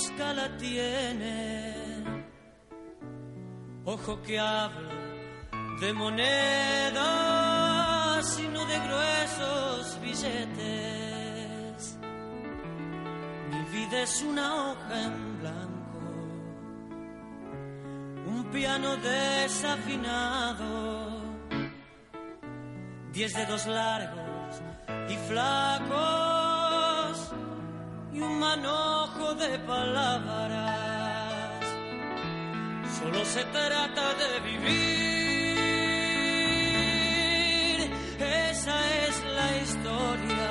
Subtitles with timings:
[0.00, 1.74] rebusca la tiene.
[3.84, 4.88] Ojo que hablo
[5.80, 7.00] de monedas
[8.38, 11.98] y no de gruesos billetes.
[13.50, 16.00] Mi vida es una hoja en blanco,
[18.26, 20.30] un piano desafinado
[23.12, 24.62] diez dedos largos
[25.08, 26.29] y flacos
[28.22, 30.70] un manojo de palabras.
[32.98, 34.70] Solo se trata de vivir,
[38.50, 40.48] esa es la historia.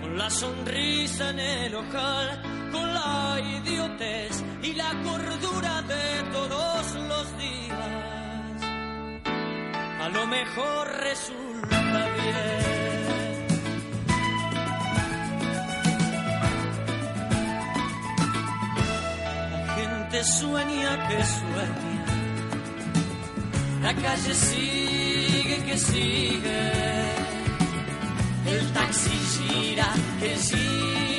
[0.00, 7.38] Con la sonrisa en el ojal, con la idiotez y la cordura de todos los
[7.38, 8.06] días
[10.06, 11.80] a lo mejor resulta
[12.14, 12.75] bien.
[20.26, 22.04] Sueña que sueña,
[23.82, 26.62] la calle sigue que sigue,
[28.52, 29.88] el taxi gira
[30.20, 31.15] que gira,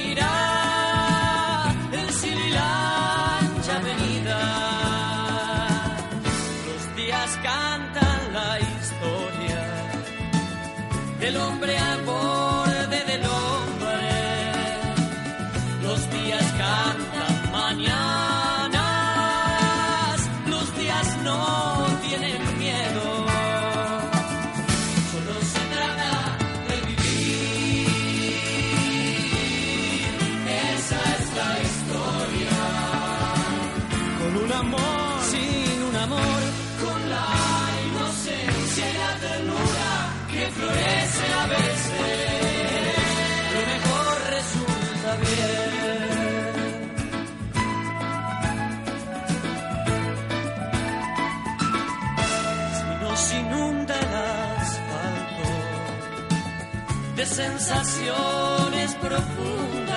[57.37, 59.95] sensaciones profundas,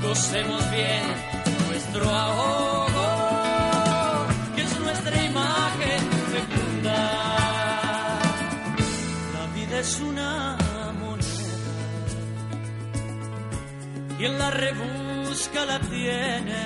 [0.00, 1.02] gocemos bien
[1.66, 3.08] nuestro ahogo,
[4.54, 6.00] que es nuestra imagen
[6.34, 7.00] fecunda.
[9.34, 10.56] La vida es una
[11.00, 11.34] moneda,
[14.18, 16.64] quien la rebusca la tiene.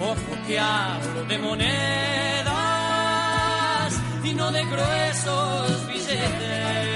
[0.00, 2.48] Ojo que hablo de monedas
[4.24, 6.87] y no de gruesos billetes.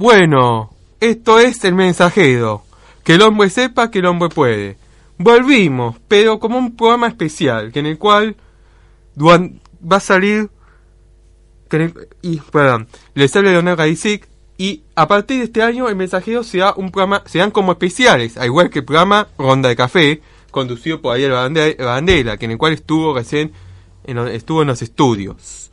[0.00, 2.62] Bueno, esto es el mensajero.
[3.04, 4.78] Que el hombre sepa que el hombre puede.
[5.18, 8.34] Volvimos, pero como un programa especial, que en el cual
[9.22, 10.48] va a salir...
[11.70, 14.26] el- y, perdón, les habla Leonardo Gaisic,
[14.56, 18.46] y a partir de este año el mensajero será un programa, serán como especiales, al
[18.46, 22.58] igual que el programa Ronda de Café, conducido por Ariel Bande- Bandela, que en el
[22.58, 23.52] cual estuvo recién,
[24.04, 25.70] en estuvo en los estudios.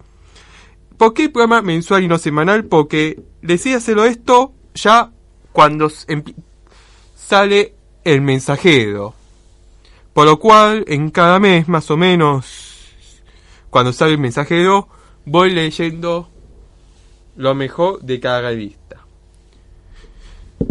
[0.97, 2.65] ¿Por qué programa mensual y no semanal?
[2.65, 5.11] Porque decidí hacerlo esto ya
[5.51, 5.89] cuando
[7.15, 7.73] sale
[8.03, 9.15] el mensajero.
[10.13, 12.93] Por lo cual, en cada mes, más o menos,
[13.69, 14.87] cuando sale el mensajero,
[15.25, 16.29] voy leyendo
[17.35, 19.05] lo mejor de cada revista.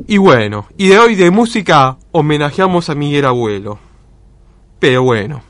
[0.09, 3.79] Y bueno, y de hoy de música homenajeamos a Miguel Abuelo.
[4.79, 5.43] Pero bueno.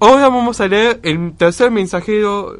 [0.00, 2.58] Ahora vamos a leer el tercer mensajero.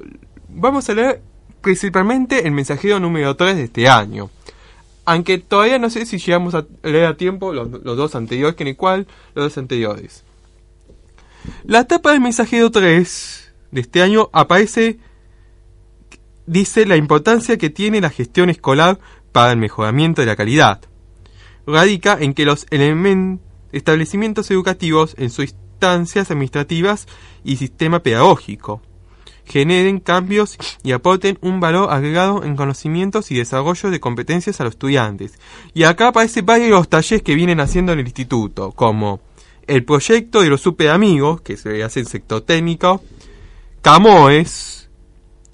[0.49, 1.23] Vamos a leer
[1.65, 4.31] principalmente el mensajero número 3 de este año.
[5.05, 8.69] Aunque todavía no sé si llegamos a leer a tiempo los, dos anteriores, que en
[8.69, 10.23] el cual los dos anteriores.
[11.65, 14.99] La etapa del mensajero 3 de este año aparece,
[16.47, 19.01] dice la importancia que tiene la gestión escolar
[19.33, 20.81] para el mejoramiento de la calidad.
[21.67, 22.67] Radica en que los
[23.73, 27.07] establecimientos educativos en sus instancias administrativas
[27.43, 28.81] y sistema pedagógico
[29.45, 34.75] generen cambios y aporten un valor agregado en conocimientos y desarrollo de competencias a los
[34.75, 35.39] estudiantes.
[35.73, 39.21] Y acá aparecen varios talleres que vienen haciendo en el instituto, como
[39.67, 43.03] el proyecto de los super amigos, que se hace en sector técnico,
[43.83, 44.89] Camoes,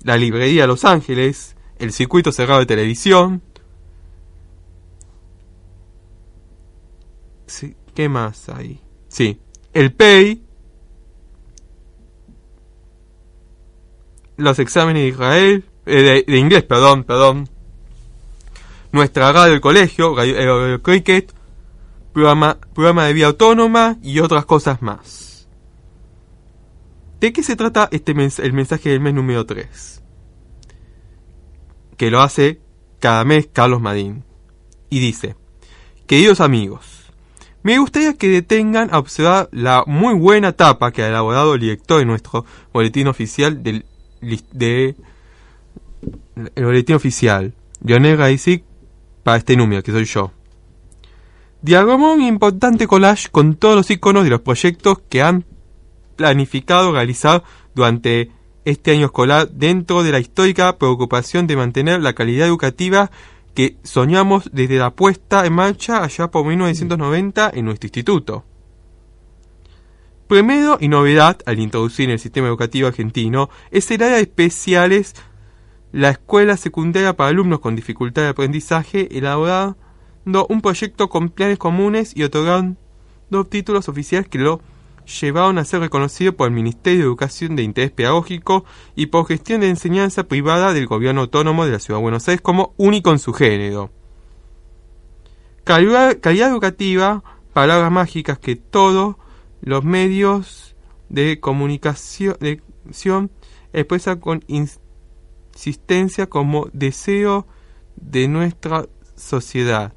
[0.03, 3.43] la librería Los Ángeles, el circuito cerrado de televisión.
[7.47, 8.81] Sí, ¿Qué más hay?
[9.09, 9.41] Sí,
[9.73, 10.43] el PEI,
[14.41, 17.49] los exámenes de Israel, eh, de, inglés, perdón, perdón.
[18.93, 21.33] Nuestra radio del colegio, radio, cricket,
[22.13, 25.49] programa, programa de vía autónoma y otras cosas más.
[27.21, 30.03] ¿De qué se trata este el mensaje del mes número 3?
[31.97, 32.61] Que lo hace
[32.99, 34.25] cada mes Carlos Madín.
[34.89, 35.37] Y dice,
[36.07, 37.13] queridos amigos,
[37.63, 41.99] me gustaría que detengan a observar la muy buena tapa que ha elaborado el director
[41.99, 43.85] de nuestro boletín oficial del
[44.20, 44.94] de
[46.55, 48.64] el boletín oficial, Lionel Gaisic,
[49.22, 50.32] para este número, que soy yo.
[51.62, 55.44] Diagramó un importante collage con todos los iconos de los proyectos que han
[56.17, 57.43] planificado realizar
[57.75, 58.31] durante
[58.64, 63.11] este año escolar dentro de la histórica preocupación de mantener la calidad educativa
[63.55, 68.44] que soñamos desde la puesta en marcha allá por 1990 en nuestro instituto.
[70.31, 75.17] Primero y novedad al introducir en el sistema educativo argentino es el área de especiales,
[75.91, 82.12] la escuela secundaria para alumnos con dificultad de aprendizaje, elaborando un proyecto con planes comunes
[82.15, 82.77] y otorgando
[83.49, 84.61] títulos oficiales que lo
[85.21, 89.62] llevaron a ser reconocido por el Ministerio de Educación de Interés Pedagógico y por gestión
[89.62, 93.19] de enseñanza privada del Gobierno Autónomo de la Ciudad de Buenos Aires como único en
[93.19, 93.91] su género.
[95.65, 99.19] Calidad, calidad educativa, palabras mágicas que todo
[99.61, 100.77] los medios
[101.09, 103.31] de comunicación
[103.73, 107.47] expresan con insistencia como deseo
[107.97, 108.87] de nuestra
[109.17, 109.93] sociedad.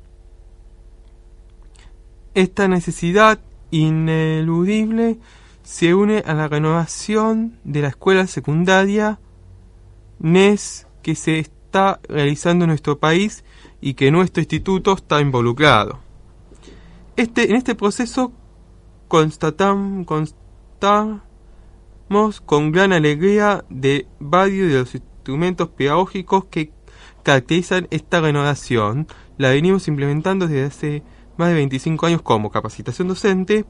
[2.33, 3.39] Esta necesidad
[3.71, 5.19] ineludible
[5.63, 9.19] se une a la renovación de la escuela secundaria
[10.19, 13.43] NES que se está realizando en nuestro país
[13.81, 15.99] y que nuestro instituto está involucrado.
[17.15, 18.31] Este, en este proceso
[19.07, 20.05] constatamos
[22.45, 26.71] con gran alegría de varios de los instrumentos pedagógicos que
[27.23, 29.07] caracterizan esta renovación.
[29.37, 31.03] La venimos implementando desde hace
[31.37, 33.65] más de 25 años como capacitación docente,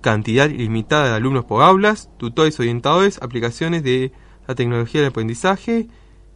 [0.00, 4.12] cantidad ilimitada de alumnos por aulas, tutores orientadores, aplicaciones de
[4.46, 5.88] la tecnología del aprendizaje,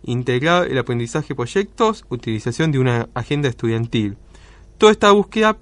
[0.03, 4.17] integrar el aprendizaje proyectos, utilización de una agenda estudiantil.
[4.79, 5.59] Toda esta búsqueda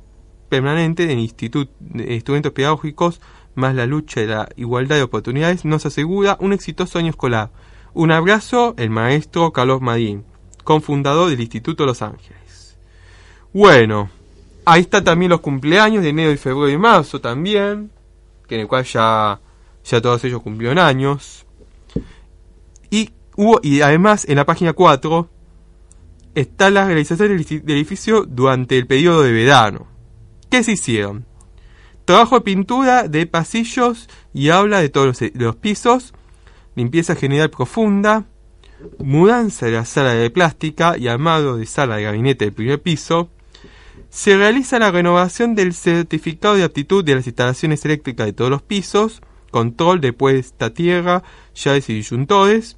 [0.55, 3.21] permanente de, instrumentos pedagógicos
[3.57, 7.51] más la lucha de la igualdad de oportunidades nos asegura un exitoso año escolar.
[7.93, 10.25] Un abrazo, el maestro Carlos Madín,
[10.63, 12.77] cofundador del Instituto Los Ángeles.
[13.53, 14.11] Bueno,
[14.65, 17.91] ahí está también los cumpleaños de enero y febrero y marzo también,
[18.47, 19.41] que en el cual ya,
[19.85, 21.47] ya todos ellos cumplieron años.
[22.91, 25.29] Y, hubo, y además en la página 4
[26.37, 29.94] está la realización del edificio durante el periodo de verano.
[30.51, 31.27] ¿Qué se hicieron?
[32.05, 36.13] Trabajo de pintura de pasillos y habla de todos los, pisos,
[36.75, 38.27] limpieza general profunda,
[38.99, 43.31] mudanza de la sala de plástica y armado de sala de gabinete del primer piso,
[44.11, 48.63] se realiza la renovación del certificado de aptitud de las instalaciones eléctricas de todos los
[48.63, 51.23] pisos, control de puesta a tierra,
[51.55, 52.77] llaves y disyuntores,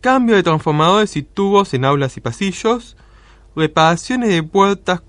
[0.00, 2.96] cambio de transformadores y tubos en aulas y pasillos,
[3.54, 5.02] reparaciones de puertas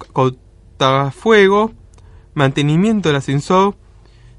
[1.12, 1.72] fuego,
[2.34, 3.76] mantenimiento del ascensor,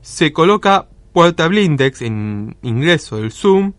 [0.03, 3.73] se coloca puerta blindex en ingreso del Zoom,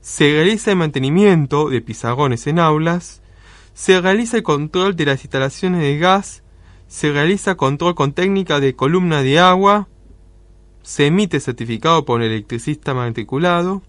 [0.00, 3.22] se realiza el mantenimiento de pizarrones en aulas,
[3.72, 6.42] se realiza el control de las instalaciones de gas,
[6.86, 9.88] se realiza control con técnica de columna de agua,
[10.82, 13.82] se emite certificado por el electricista matriculado,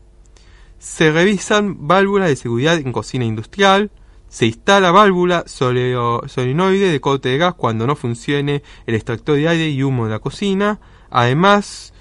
[0.79, 3.91] se revisan válvulas de seguridad en cocina industrial,
[4.36, 9.70] Se instala válvula solenoide de corte de gas cuando no funcione el extractor de aire
[9.70, 10.82] y humo de la cocina.
[11.10, 11.94] Además,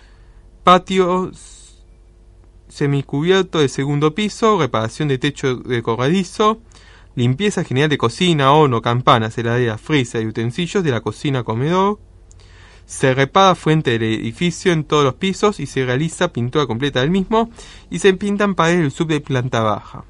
[0.64, 1.30] patio
[2.66, 6.60] semicubierto de segundo piso, reparación de techo de corredizo,
[7.14, 12.00] limpieza general de cocina, horno, campanas, heladeras, freezer y utensilios de la cocina comedor.
[12.84, 17.12] Se repara frente del edificio en todos los pisos y se realiza pintura completa del
[17.12, 17.50] mismo
[17.90, 20.04] y se pintan paredes del sub de planta baja.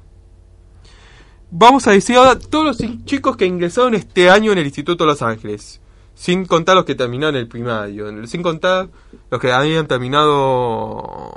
[1.51, 5.21] Vamos a decir ahora todos los chicos que ingresaron este año en el Instituto Los
[5.21, 5.79] Ángeles.
[6.15, 8.25] Sin contar los que terminaron el primario.
[8.27, 8.89] Sin contar
[9.29, 11.31] los que habían terminado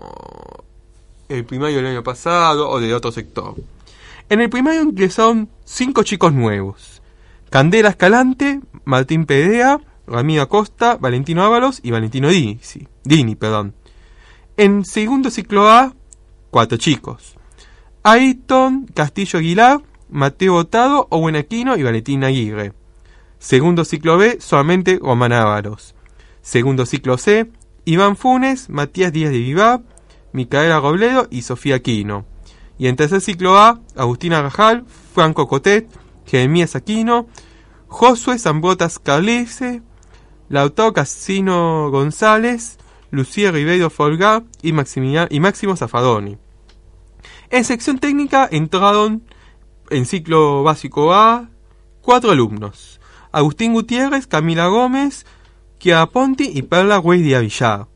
[1.28, 3.54] el primario del año pasado o de otro sector.
[4.28, 7.02] En el primario ingresaron cinco chicos nuevos.
[7.50, 13.34] Candela Escalante, Martín Pedrea, Ramiro Acosta, Valentino Ábalos y Valentino Dini.
[13.36, 13.74] perdón.
[14.56, 15.94] En segundo ciclo A,
[16.50, 17.36] cuatro chicos.
[18.02, 22.72] Aiton Castillo Aguilar, Mateo Botado, Owen Aquino y Valentín Aguirre.
[23.38, 25.94] Segundo ciclo B, solamente Román Ábalos.
[26.42, 27.50] Segundo ciclo C,
[27.84, 29.82] Iván Funes, Matías Díaz de Vivar,
[30.32, 32.26] Micaela Robledo y Sofía Aquino.
[32.78, 34.84] Y en tercer ciclo A, Agustina Rajal,
[35.14, 35.88] Franco Cotet,
[36.26, 37.26] Jeremías Aquino,
[37.86, 39.82] Josué Zambrotas Carlese,
[40.48, 42.78] Lautaro Casino González,
[43.10, 46.38] Lucía Ribeiro Folgar y, Maximiliano- y Máximo Zafadoni.
[47.50, 49.22] En sección técnica entraron
[49.90, 51.48] en ciclo básico A
[52.00, 53.00] cuatro alumnos.
[53.32, 55.26] Agustín Gutiérrez, Camila Gómez,
[55.78, 57.88] Kiara Ponti y Perla Weiss de.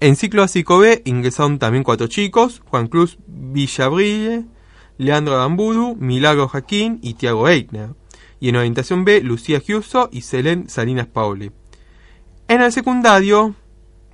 [0.00, 4.46] En ciclo básico B ingresaron también cuatro chicos, Juan Cruz Villabrille,
[4.98, 7.90] Leandro Gamburu, Milagro Jaquín y Tiago Eichner.
[8.40, 11.52] Y en orientación B, Lucía Giuso y Selén Salinas Pauli.
[12.48, 13.54] En el secundario,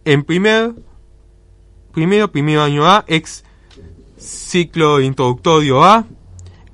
[0.05, 0.75] en primer,
[1.93, 3.45] primero año A, ex
[4.19, 6.05] ciclo introductorio A,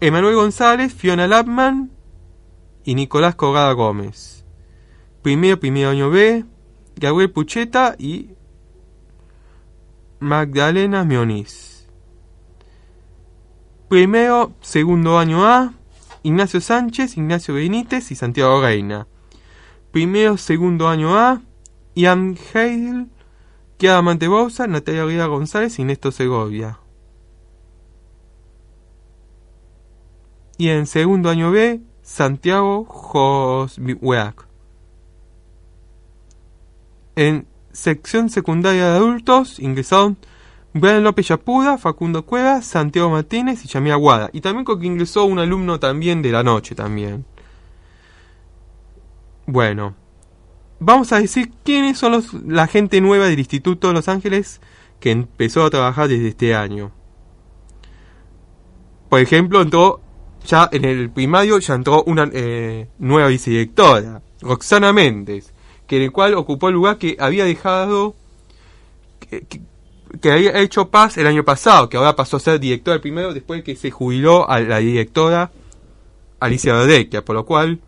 [0.01, 1.91] Emanuel González, Fiona Lapman
[2.85, 4.45] y Nicolás Corrada Gómez.
[5.23, 6.45] Primero, primero año B,
[6.97, 8.31] Gabriel Pucheta y
[10.21, 11.89] Magdalena Mioniz.
[13.89, 15.75] Primero, segundo año A,
[16.23, 19.07] Ignacio Sánchez, Ignacio Benítez y Santiago Reina.
[19.93, 21.43] Primero, segundo año A,
[21.95, 23.09] Ian Heidel,
[23.77, 26.79] Kiara Mantebouza, Natalia Rivera González y Néstor Segovia.
[30.57, 34.47] Y en segundo año B, Santiago Joswiak.
[37.17, 40.17] En sección secundaria de adultos ingresaron
[40.73, 44.31] Brian López Yapuda, Facundo Cuevas, Santiago Martínez y Yamila Aguada.
[44.33, 47.25] Y también con que ingresó un alumno también de la noche también.
[49.47, 49.95] Bueno,
[50.81, 54.61] vamos a decir quiénes son los, la gente nueva del Instituto de Los Ángeles
[55.01, 56.91] que empezó a trabajar desde este año.
[59.09, 60.01] Por ejemplo, entró
[60.47, 65.53] ya en el primario ya entró una eh, nueva vicedirectora, Roxana Méndez,
[65.87, 68.15] que en el cual ocupó el lugar que había dejado
[70.21, 73.61] que, había hecho Paz el año pasado, que ahora pasó a ser directora primero después
[73.61, 75.51] de que se jubiló a la directora
[76.41, 77.81] Alicia Verdecchia, por lo cual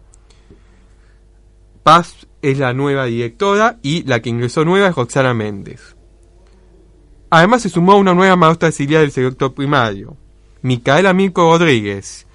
[1.82, 5.94] Paz es la nueva directora y la que ingresó nueva es Roxana Méndez.
[7.30, 10.16] Además se sumó una nueva maestra auxiliar del sector primario,
[10.62, 12.25] Micaela Mirko Rodríguez,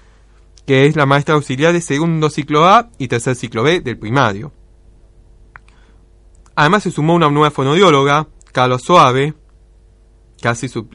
[0.66, 4.52] que es la maestra auxiliar de segundo ciclo A y tercer ciclo B del primario.
[6.54, 9.34] Además se sumó una nueva fonodióloga, Carlos Suave,
[10.40, 10.86] casi su...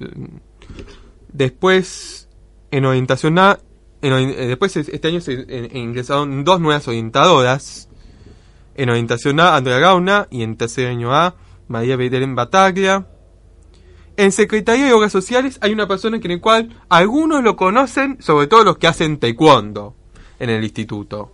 [1.34, 2.30] Después,
[2.72, 3.60] en orientación A,
[4.02, 5.34] en eh, después es- este año se
[5.74, 7.90] ingresaron dos nuevas orientadoras.
[8.76, 11.36] En orientación A, Andrea Gauna, y en tercer año A,
[11.68, 13.08] María Belén Bataglia.
[14.18, 18.48] En Secretaría de Obras Sociales hay una persona en el cual algunos lo conocen, sobre
[18.48, 19.94] todo los que hacen taekwondo
[20.40, 21.32] en el instituto,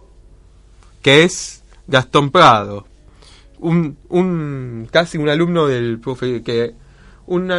[1.02, 2.86] que es Gastón Prado,
[3.60, 6.76] un, casi un alumno del profe que
[7.26, 7.54] un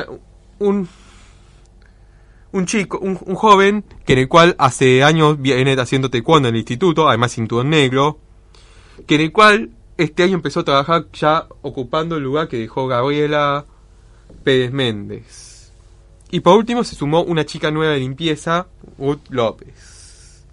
[0.58, 6.54] un chico, un, un joven que en el cual hace años viene haciendo taekwondo en
[6.54, 8.18] el instituto, además cinturón negro,
[9.06, 12.86] que en el cual este año empezó a trabajar ya ocupando el lugar que dejó
[12.86, 13.64] Gabriela
[14.44, 15.72] Pérez Méndez.
[16.30, 18.66] Y por último se sumó una chica nueva de limpieza,
[18.98, 20.44] Ruth López.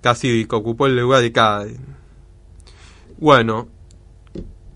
[0.00, 1.96] Casi que ocupó el lugar de Karen.
[3.18, 3.68] Bueno,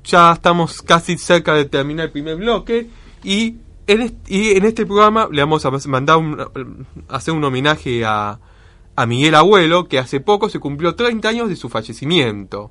[0.04, 2.88] ya estamos casi cerca de terminar el primer bloque
[3.24, 8.04] y en este, y en este programa le vamos a mandar un, hacer un homenaje
[8.04, 8.38] a,
[8.96, 12.70] a Miguel Abuelo, que hace poco se cumplió 30 años de su fallecimiento.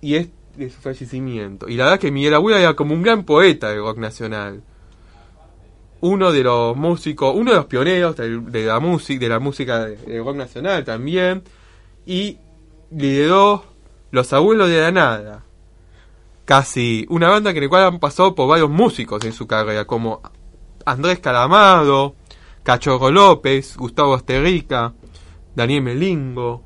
[0.00, 0.28] Y es
[0.58, 1.68] de su fallecimiento.
[1.68, 4.62] Y la verdad que Miguel Abuelo era como un gran poeta del rock nacional.
[6.00, 9.96] uno de los músicos, uno de los pioneros de, la música, de la música de,
[9.96, 11.42] de rock nacional también,
[12.06, 12.38] y
[12.90, 13.64] lideró
[14.12, 15.44] Los Abuelos de la Nada,
[16.44, 19.86] casi una banda que en la cual han pasado por varios músicos en su carrera,
[19.86, 20.22] como
[20.86, 22.14] Andrés Calamado,
[22.62, 24.94] Cachorro López, Gustavo Asterica,
[25.54, 26.62] Daniel Melingo,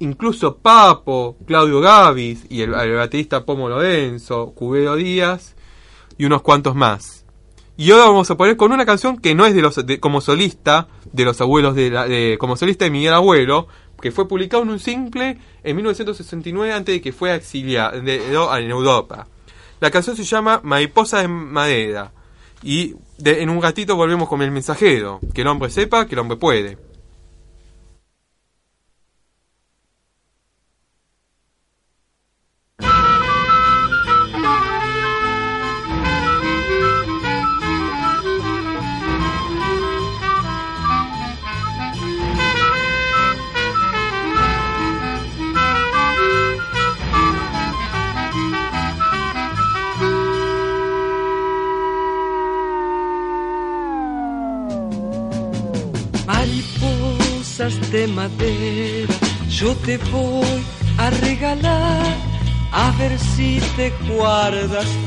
[0.00, 5.54] incluso Papo, Claudio Gavis y el, baterista Pomo Lorenzo, Cubero Díaz
[6.18, 7.24] y unos cuantos más.
[7.76, 10.20] Y ahora vamos a poner con una canción que no es de los de- como
[10.20, 13.66] solista de los abuelos de, la, de como solista de Miguel Abuelo,
[14.00, 19.26] que fue publicado en un simple en 1969 antes de que fue exiliado en Europa.
[19.80, 22.12] La canción se llama Mariposa de Madera.
[22.62, 25.20] Y de- en un ratito volvemos con el mensajero.
[25.34, 26.78] Que el hombre sepa que el hombre puede.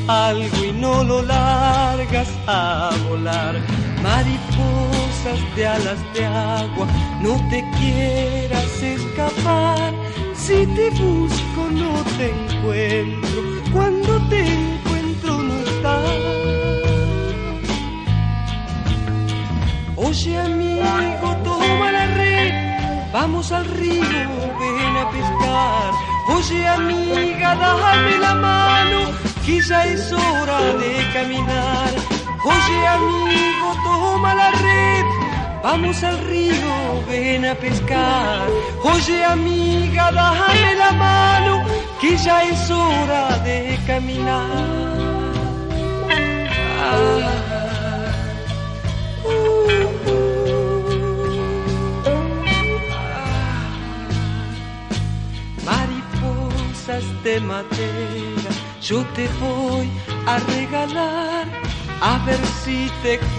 [0.08, 0.57] Algo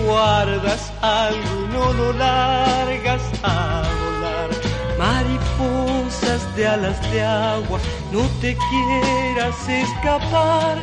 [0.04, 4.50] guardas algo no lo largas a volar.
[4.98, 7.78] Mariposas de alas de agua,
[8.12, 10.78] no te quieras escapar.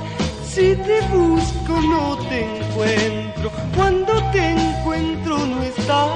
[0.47, 6.11] Si te busco no te encuentro, cuando te encuentro no estás.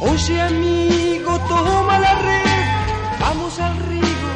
[0.00, 4.30] Oye amigo, toma la red, vamos al río,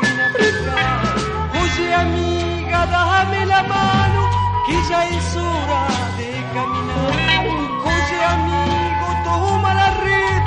[0.00, 1.02] ven a pescar.
[1.60, 4.07] Oye amiga, dame la mano,
[4.68, 5.82] que ya es hora
[6.18, 7.12] de caminar.
[7.94, 10.42] Oye amigo, toma la red,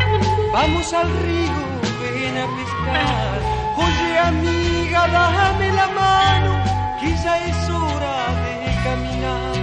[0.53, 1.61] vamos al río,
[1.99, 3.39] ven a pescar.
[3.85, 6.51] Oye amiga, dame la mano,
[6.99, 8.55] que ya es hora de
[8.85, 9.61] caminar.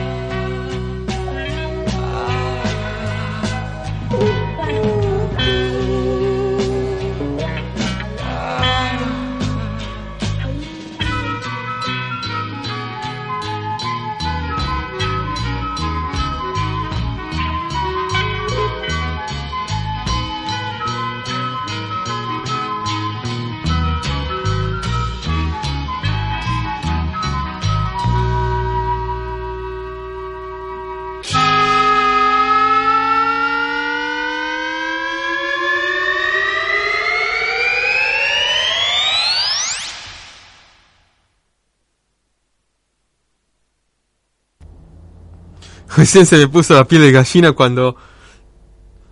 [45.99, 47.97] Recién se me puso la piel de gallina cuando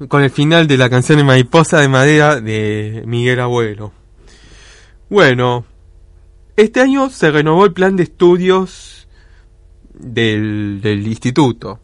[0.06, 3.92] con el final de la canción de Mariposa de Madera de Miguel Abuelo.
[5.10, 5.66] Bueno,
[6.54, 9.08] este año se renovó el plan de estudios
[9.94, 11.80] del, instituto,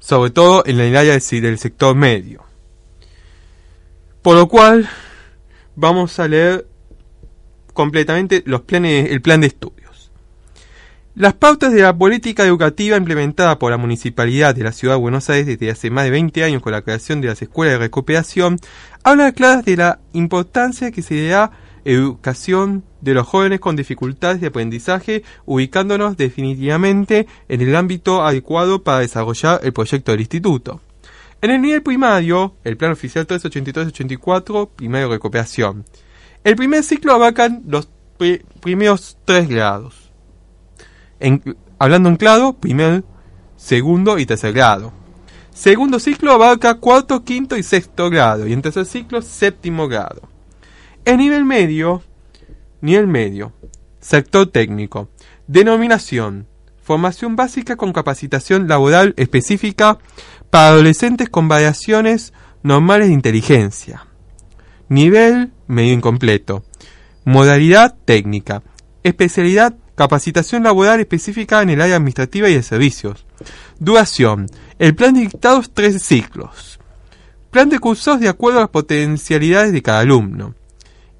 [0.00, 2.42] sobre todo en el área del, sector medio.
[4.20, 4.88] Por lo cual
[5.76, 6.66] vamos a leer
[7.72, 9.75] completamente los planes, el plan de estudios.
[11.16, 15.30] Las pautas de la política educativa implementada por la Municipalidad de la Ciudad de Buenos
[15.30, 18.58] Aires desde hace más de 20 años con la creación de las escuelas de recuperación
[19.02, 21.52] hablan claras de la importancia que se le da
[21.86, 28.98] educación de los jóvenes con dificultades de aprendizaje, ubicándonos definitivamente en el ámbito adecuado para
[28.98, 30.82] desarrollar el proyecto del instituto.
[31.40, 35.84] En el nivel primario, el plan oficial 383-84, primario de recuperación.
[36.44, 40.05] El primer ciclo abarcan los pri- primeros tres grados.
[41.20, 43.04] En- hablando en claro, primer,
[43.56, 44.92] segundo y tercer grado.
[45.52, 48.46] Segundo ciclo abarca cuarto, quinto y sexto grado.
[48.46, 50.28] Y en tercer ciclo, séptimo grado.
[51.04, 52.02] En nivel medio,
[52.80, 53.52] nivel medio,
[54.00, 55.08] sector técnico,
[55.46, 56.46] denominación,
[56.82, 59.98] formación básica con capacitación laboral específica
[60.50, 64.06] para adolescentes con variaciones normales de inteligencia.
[64.88, 66.64] Nivel medio incompleto.
[67.24, 68.62] Modalidad técnica.
[69.02, 73.26] Especialidad capacitación laboral específica en el área administrativa y de servicios.
[73.80, 74.46] Duración.
[74.78, 76.78] El plan de dictados tres ciclos.
[77.50, 80.54] Plan de cursos de acuerdo a las potencialidades de cada alumno.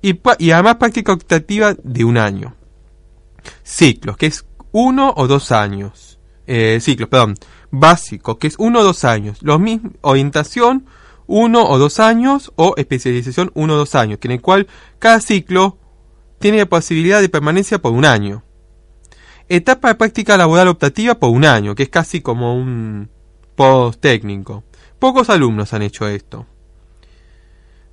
[0.03, 2.55] Y, y además práctica optativa de un año.
[3.65, 6.19] Ciclos, que es uno o dos años.
[6.47, 7.35] Eh, ciclos, perdón.
[7.71, 9.39] Básico, que es uno o dos años.
[9.41, 10.87] Los mismos, orientación,
[11.27, 12.53] uno o dos años.
[12.57, 14.19] O especialización, uno o dos años.
[14.19, 14.67] Que en el cual
[14.99, 15.79] cada ciclo
[16.39, 18.45] tiene la posibilidad de permanencia por un año.
[19.49, 23.09] Etapa de práctica laboral optativa por un año, que es casi como un
[23.55, 24.65] post técnico.
[24.99, 26.47] Pocos alumnos han hecho esto.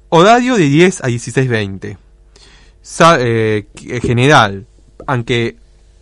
[0.10, 1.98] Horario de 10 a 16.20.
[3.20, 3.68] Eh,
[4.02, 4.68] general,
[5.08, 5.58] aunque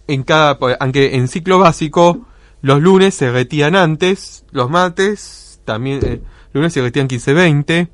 [0.07, 2.25] en cada aunque en ciclo básico
[2.61, 6.21] los lunes se retiran antes, los martes también eh,
[6.53, 7.87] lunes se retiran 15-20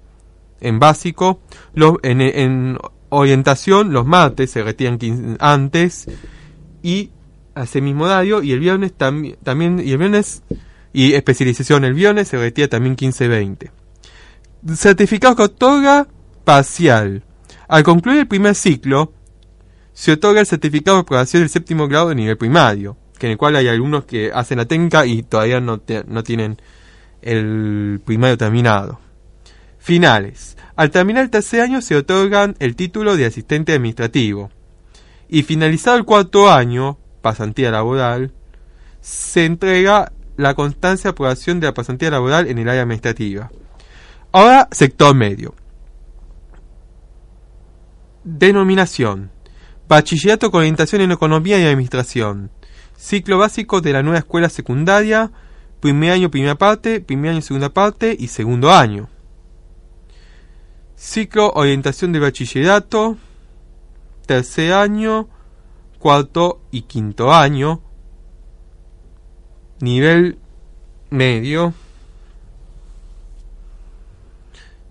[0.62, 1.42] en básico,
[1.76, 2.78] en
[3.10, 4.98] orientación los martes se retiran
[5.40, 6.08] antes
[6.82, 7.12] y
[7.58, 10.44] a ese mismo horario y el viernes también también y el viernes
[10.94, 13.70] y especialización el viernes se retira también 15-20.
[14.76, 16.08] Certificado que otorga
[16.44, 17.24] parcial.
[17.68, 19.14] Al concluir el primer ciclo,
[19.94, 23.38] se otorga el certificado de aprobación del séptimo grado de nivel primario, que en el
[23.38, 26.58] cual hay algunos que hacen la técnica y todavía no, no tienen
[27.22, 29.00] el primario terminado.
[29.78, 30.58] Finales.
[30.76, 34.52] Al terminar el tercer año se otorgan el título de asistente administrativo.
[35.28, 38.34] Y finalizado el cuarto año, pasantía laboral,
[39.02, 43.52] se entrega la constancia de aprobación de la pasantía laboral en el área administrativa.
[44.32, 45.56] Ahora, sector medio.
[48.24, 49.32] Denominación.
[49.88, 52.52] Bachillerato con orientación en economía y administración.
[52.98, 55.32] Ciclo básico de la nueva escuela secundaria.
[55.80, 57.00] Primer año, primera parte.
[57.00, 58.16] Primer año, segunda parte.
[58.20, 59.10] Y segundo año.
[60.98, 63.18] Ciclo orientación de bachillerato,
[64.26, 65.30] tercer año,
[66.00, 67.82] cuarto y quinto año,
[69.80, 70.38] nivel
[71.10, 71.74] medio,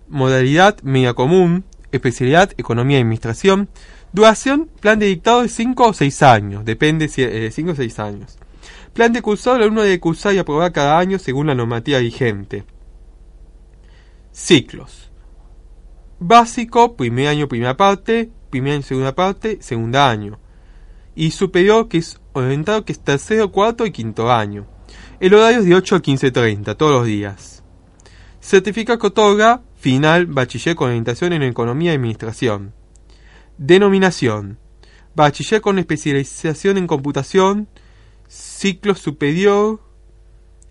[0.07, 3.69] modalidad media común, especialidad economía y administración,
[4.13, 7.99] duración plan de dictado de 5 o 6 años, depende si de 5 o 6
[7.99, 8.37] años.
[8.93, 12.63] Plan de cursado, el alumno debe cursar y aprobar cada año según la normativa vigente.
[14.31, 15.07] Ciclos
[16.19, 20.39] básico, primer año, primera parte, primer año, segunda parte, segunda año.
[21.19, 24.67] Y superior, que es orientado, que es tercero, cuarto y quinto año.
[25.19, 27.63] El horario es de 8 a 15.30, todos los días.
[28.39, 32.71] Certifica que otorga, final, bachiller con orientación en economía y administración.
[33.57, 34.59] Denominación.
[35.15, 37.67] Bachiller con especialización en computación,
[38.27, 39.81] ciclo superior.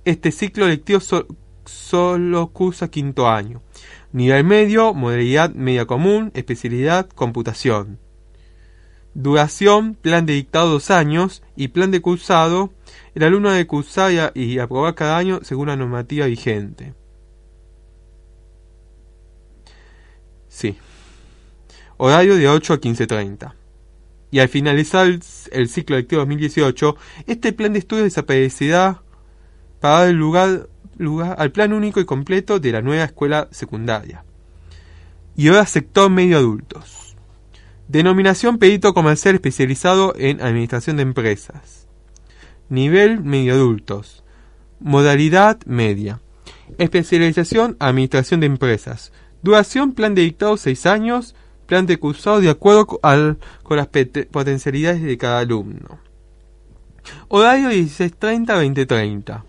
[0.05, 1.01] Este ciclo lectivo
[1.65, 3.63] solo cursa quinto año.
[4.13, 7.99] Nivel medio, modalidad media común, especialidad computación.
[9.19, 12.71] Duración, plan de dictado dos años y plan de cursado.
[13.15, 16.93] El alumno debe cursar y aprobar cada año según la normativa vigente.
[20.49, 20.77] Sí.
[21.97, 23.55] Horario de 8 a 15.30.
[24.33, 26.95] Y al finalizar el, ciclo lectivo 2018,
[27.27, 29.03] este plan de estudio desaparecerá
[29.81, 34.25] para dar lugar lugar al plan único y completo de la nueva escuela secundaria.
[35.37, 37.06] Y ahora sector medio adultos.
[37.89, 41.87] Denominación perito comercial especializado en administración de empresas.
[42.69, 44.25] Nivel medio adultos.
[44.81, 46.21] Modalidad media.
[46.79, 49.13] Especialización administración de empresas.
[49.43, 51.37] Duración plan de dictado 6 años.
[51.67, 53.89] Plan de cursado de acuerdo con las
[54.31, 56.01] potencialidades de cada alumno.
[57.29, 59.45] Horario 16.30-2030.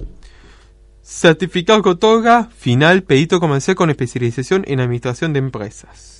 [1.01, 6.16] Certificado que otorga, final, perito comercial con especialización en administración de empresas.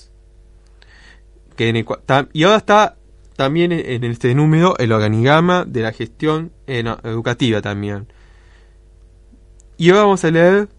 [2.34, 2.98] Y ahora está
[3.36, 8.08] también en este número el organigrama de la gestión educativa también.
[9.78, 10.70] Y ahora vamos a leer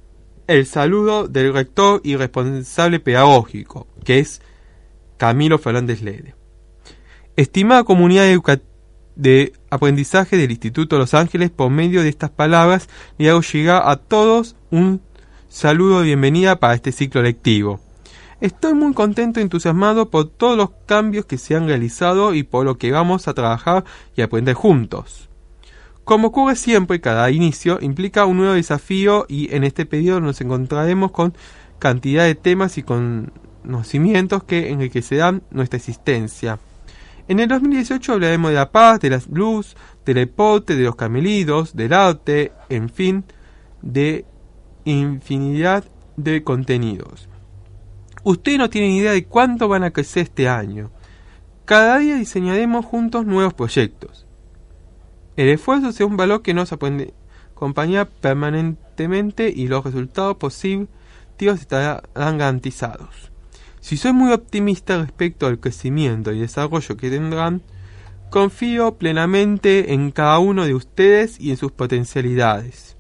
[0.47, 4.41] el saludo del rector y responsable pedagógico, que es
[5.17, 6.35] Camilo Fernández Lede.
[7.37, 8.27] Estimada comunidad
[9.15, 12.89] de aprendizaje del Instituto Los Ángeles, por medio de estas palabras
[13.19, 15.01] le hago llegar a todos un
[15.49, 17.81] saludo de bienvenida para este ciclo lectivo.
[18.41, 22.65] Estoy muy contento y entusiasmado por todos los cambios que se han realizado y por
[22.65, 25.29] lo que vamos a trabajar y aprender juntos.
[26.05, 31.11] Como ocurre siempre, cada inicio implica un nuevo desafío y en este periodo nos encontraremos
[31.11, 31.35] con
[31.81, 36.61] cantidad de temas y conocimientos que enriquecerán nuestra existencia.
[37.27, 41.75] En el 2018 hablaremos de la paz, de la luz, del epote, de los camelidos,
[41.75, 43.25] del arte, en fin,
[43.83, 44.25] de
[44.85, 45.85] infinidad
[46.17, 47.29] de contenidos.
[48.25, 50.91] Usted no tiene idea de cuánto van a crecer este año.
[51.65, 54.27] Cada día diseñaremos juntos nuevos proyectos.
[55.37, 60.89] El esfuerzo sea un valor que nos acompaña permanentemente y los resultados positivos
[61.61, 63.31] estarán garantizados.
[63.81, 67.63] Si soy muy optimista respecto al crecimiento y desarrollo que tendrán,
[68.31, 72.97] confío plenamente en cada uno de ustedes y en sus potencialidades.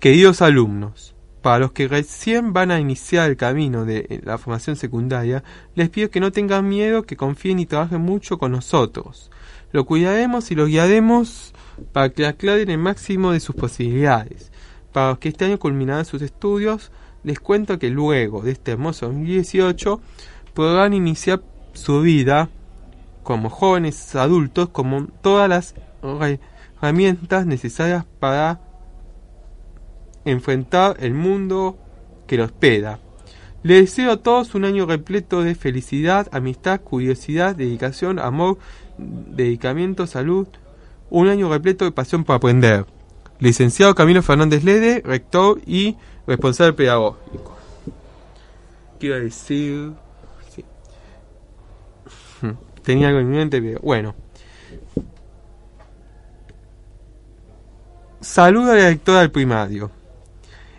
[0.00, 5.44] Queridos alumnos, para los que recién van a iniciar el camino de la formación secundaria,
[5.74, 9.30] les pido que no tengan miedo, que confíen y trabajen mucho con nosotros.
[9.70, 11.52] Lo cuidaremos y lo guiaremos
[11.92, 14.50] para que aclaren el máximo de sus posibilidades.
[14.92, 16.90] Para los que este año culminarán sus estudios,
[17.22, 20.00] les cuento que luego de este hermoso 2018
[20.54, 21.42] podrán iniciar
[21.74, 22.48] su vida
[23.22, 25.74] como jóvenes adultos con todas las
[26.80, 28.60] herramientas necesarias para
[30.30, 31.78] enfrentar el mundo
[32.26, 32.98] que los espera.
[33.62, 38.58] Les deseo a todos un año repleto de felicidad, amistad, curiosidad, dedicación, amor,
[38.96, 40.46] dedicamiento, salud,
[41.10, 42.86] un año repleto de pasión para aprender.
[43.40, 47.56] Licenciado Camilo Fernández Lede, rector y responsable pedagógico.
[49.00, 49.92] Quiero decir...
[50.54, 50.64] Sí.
[52.82, 54.14] Tenía algo en mente, pero bueno.
[58.20, 59.97] Saludo a la directora del primario.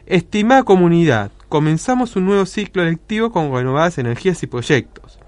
[0.10, 5.20] Estimada comunidad, comenzamos un nuevo ciclo lectivo con renovadas energías y proyectos.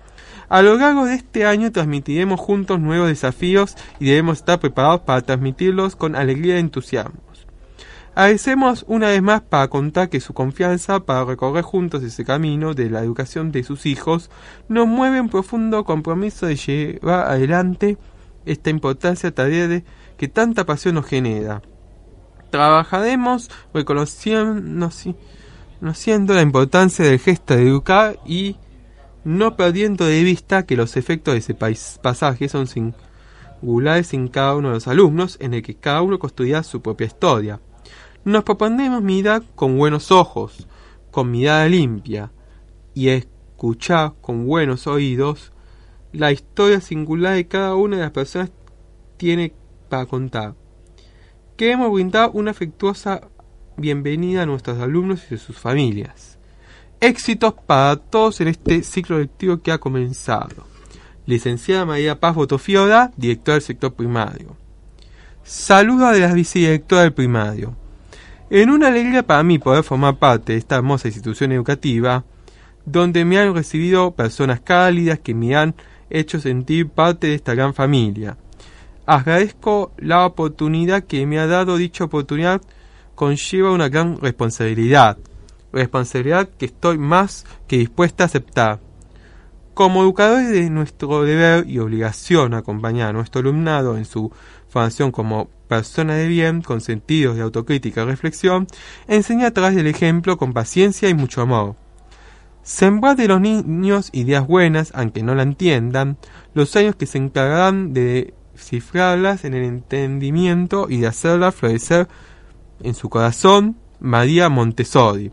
[0.50, 5.22] A lo largo de este año transmitiremos juntos nuevos desafíos y debemos estar preparados para
[5.22, 7.22] transmitirlos con alegría y entusiasmo.
[8.16, 12.90] Agradecemos una vez más para contar que su confianza para recorrer juntos ese camino de
[12.90, 14.32] la educación de sus hijos
[14.68, 18.00] nos mueve un profundo compromiso de llevar adelante
[18.48, 19.84] esta importancia tarea de
[20.18, 21.62] que tanta pasión nos genera.
[22.52, 24.84] Trabajaremos reconociendo
[26.34, 28.58] la importancia del gesto de educar y
[29.24, 34.68] no perdiendo de vista que los efectos de ese pasaje son singulares en cada uno
[34.68, 37.60] de los alumnos, en el que cada uno construirá su propia historia.
[38.24, 40.68] Nos proponemos mirar con buenos ojos,
[41.10, 42.32] con mirada limpia,
[42.94, 45.54] y escuchar con buenos oídos
[46.12, 48.52] la historia singular de cada una de las personas
[49.18, 49.54] tiene
[49.88, 50.56] para contar.
[51.62, 53.22] Queremos brindar una afectuosa
[53.78, 56.40] bienvenida a nuestros alumnos y a sus familias.
[57.00, 60.66] Éxitos para todos en este ciclo lectivo que ha comenzado.
[61.28, 64.58] Licenciada María Paz Botofioda, directora del sector primario.
[65.44, 67.76] Saluda de la vicedirectora del primario.
[68.50, 72.24] En una alegría para mí poder formar parte de esta hermosa institución educativa,
[72.86, 75.76] donde me han recibido personas cálidas que me han
[76.10, 78.36] hecho sentir parte de esta gran familia.
[79.12, 82.62] Agradezco la oportunidad que me ha dado dicha oportunidad
[83.14, 85.18] conlleva una gran responsabilidad,
[85.74, 88.80] responsabilidad que estoy más que dispuesta a aceptar.
[89.74, 94.32] Como educadores de nuestro deber y obligación acompañar a nuestro alumnado en su
[94.70, 98.66] formación como persona de bien, con sentidos de autocrítica y reflexión,
[99.10, 101.76] enseña a través del ejemplo con paciencia y mucho amor.
[102.64, 106.16] Sembrar de los niños ideas buenas, aunque no la entiendan,
[106.54, 112.08] los años que se encargarán de cifrarlas en el entendimiento y de hacerlas florecer
[112.82, 115.32] en su corazón, María Montessori.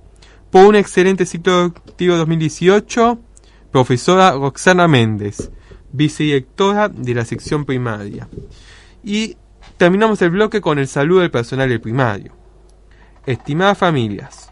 [0.50, 3.18] Por un excelente ciclo activo 2018,
[3.70, 5.50] profesora Roxana Méndez,
[5.92, 8.28] vicedirectora de la sección primaria.
[9.02, 9.36] Y
[9.76, 12.32] terminamos el bloque con el saludo del personal del primario.
[13.26, 14.50] Estimadas familias,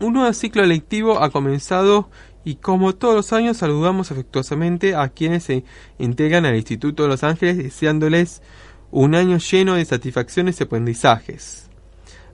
[0.00, 2.10] un nuevo ciclo lectivo ha comenzado
[2.44, 5.64] y como todos los años saludamos afectuosamente a quienes se
[5.98, 8.42] integran al Instituto de Los Ángeles deseándoles
[8.90, 11.70] un año lleno de satisfacciones y aprendizajes.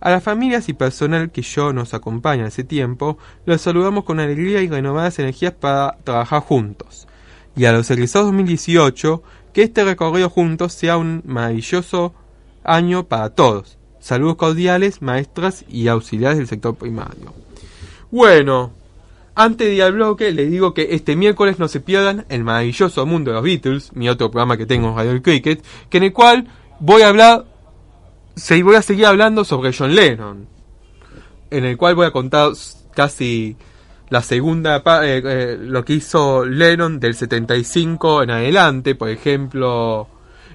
[0.00, 4.62] A las familias y personal que yo nos acompaña hace tiempo, los saludamos con alegría
[4.62, 7.06] y renovadas energías para trabajar juntos.
[7.54, 12.14] Y a los egresados 2018, que este recorrido juntos sea un maravilloso
[12.64, 13.78] año para todos.
[14.00, 17.34] Saludos cordiales, maestras y auxiliares del sector primario.
[18.10, 18.72] Bueno,
[19.34, 23.06] antes de ir al bloque, les digo que este miércoles no se pierdan el maravilloso
[23.06, 26.12] mundo de los Beatles, mi otro programa que tengo en Radio Cricket, que en el
[26.12, 26.48] cual
[26.80, 27.44] voy a hablar,
[28.36, 30.46] se, voy a seguir hablando sobre John Lennon,
[31.50, 32.52] en el cual voy a contar
[32.94, 33.56] casi
[34.08, 40.08] la segunda, eh, eh, lo que hizo Lennon del 75 en adelante, por ejemplo,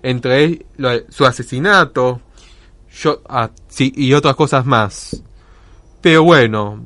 [0.03, 0.65] entre
[1.09, 2.21] su asesinato
[2.95, 5.21] yo, ah, y otras cosas más.
[6.01, 6.83] Pero bueno,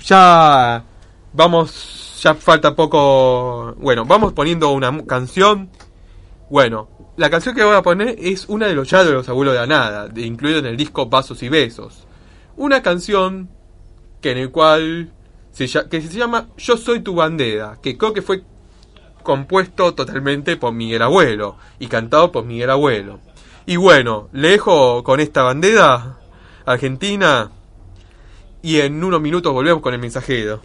[0.00, 0.84] ya
[1.32, 3.74] vamos, ya falta poco.
[3.78, 5.70] Bueno, vamos poniendo una canción.
[6.50, 9.54] Bueno, la canción que voy a poner es una de los ya de los abuelos
[9.54, 12.06] de la nada, incluido en el disco Vasos y Besos.
[12.56, 13.48] Una canción
[14.20, 15.12] que en el cual
[15.52, 18.42] se, que se llama Yo soy tu bandera, que creo que fue
[19.22, 23.20] compuesto totalmente por Miguel Abuelo y cantado por Miguel Abuelo.
[23.66, 26.18] Y bueno, le dejo con esta bandera
[26.64, 27.50] argentina
[28.62, 30.60] y en unos minutos volvemos con el mensajero.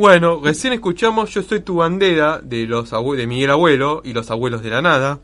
[0.00, 4.62] Bueno, recién escuchamos Yo soy tu bandera de los de Miguel Abuelo y los abuelos
[4.62, 5.20] de la nada.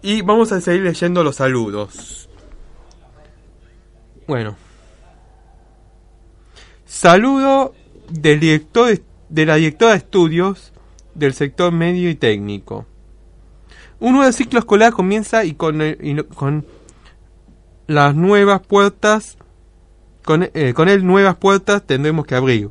[0.00, 2.28] Y vamos a seguir leyendo los saludos.
[4.28, 4.69] Bueno.
[6.90, 7.72] Saludo
[8.10, 10.72] del director de la directora de estudios
[11.14, 12.84] del sector medio y técnico.
[14.00, 15.80] Un nuevo ciclo escolar comienza y con,
[16.34, 16.66] con
[17.86, 19.38] las nuevas puertas,
[20.24, 22.70] con, eh, con él nuevas puertas tendremos que abrir.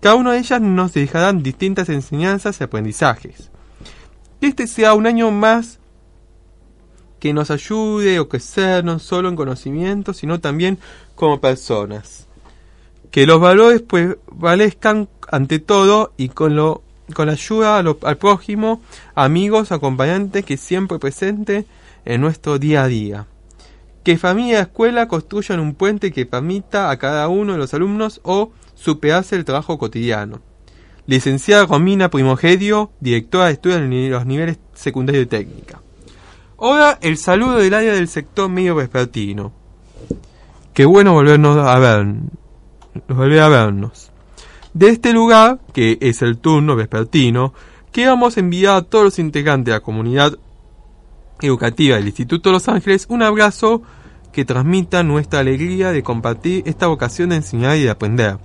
[0.00, 3.50] Cada una de ellas nos dejarán distintas enseñanzas y aprendizajes.
[4.42, 5.78] Que este sea un año más
[7.18, 10.78] que nos ayude a crecer no solo en conocimiento, sino también
[11.14, 12.28] como personas.
[13.14, 16.82] Que los valores pues valezcan ante todo y con lo
[17.14, 18.82] con la ayuda al prójimo,
[19.14, 21.64] amigos, acompañantes que siempre presente
[22.04, 23.28] en nuestro día a día.
[24.02, 28.20] Que familia y escuela construyan un puente que permita a cada uno de los alumnos
[28.24, 30.40] o superarse el trabajo cotidiano.
[31.06, 35.80] Licenciada Romina Primogedio, directora de estudios en los niveles secundario y técnica.
[36.58, 39.52] Ahora el saludo del área del sector medio vespertino.
[40.72, 42.06] Qué bueno volvernos a ver,
[43.08, 44.10] volver a vernos.
[44.72, 47.54] De este lugar, que es el turno vespertino,
[47.92, 50.36] queremos enviar a todos los integrantes de la comunidad
[51.40, 53.82] educativa del Instituto de Los Ángeles un abrazo
[54.32, 58.38] que transmitan nuestra alegría de compartir esta vocación de enseñar y de aprender.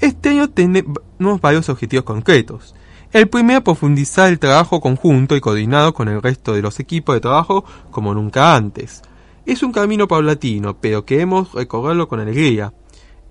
[0.00, 2.74] Este año tenemos varios objetivos concretos.
[3.12, 7.20] El primero, profundizar el trabajo conjunto y coordinado con el resto de los equipos de
[7.20, 9.02] trabajo como nunca antes.
[9.46, 12.72] Es un camino paulatino, pero queremos recorrerlo con alegría.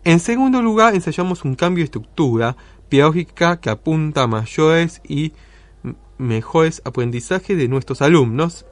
[0.03, 2.55] En segundo lugar, ensayamos un cambio de estructura
[2.89, 5.33] pedagógica que apunta a mayores y
[6.17, 8.65] mejores aprendizajes de nuestros alumnos.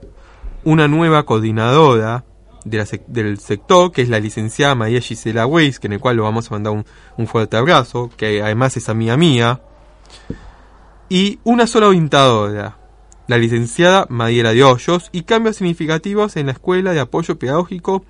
[0.63, 2.25] Una nueva coordinadora
[2.65, 6.47] del sector, que es la licenciada María Gisela Weiss, que en el cual lo vamos
[6.49, 6.83] a mandar
[7.17, 9.61] un, fuerte abrazo, que además es amiga mía
[11.09, 12.77] y una sola orientadora,
[13.27, 18.03] la licenciada Mariela de Hoyos, y cambios significativos en la Escuela de Apoyo Pedagógico,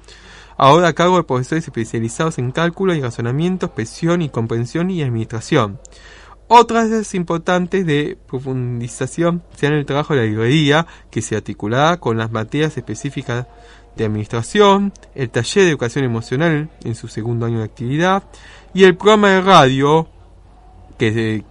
[0.58, 5.80] ahora a cargo de profesores especializados en cálculo y razonamiento, expresión y comprensión y administración.
[6.50, 12.32] Otras importantes de profundización sean el trabajo de la librería, que se articulará con las
[12.32, 13.48] materias específicas
[13.98, 18.24] de administración, el taller de educación emocional en su segundo año de actividad,
[18.74, 20.08] y el programa de radio,
[20.98, 21.44] que,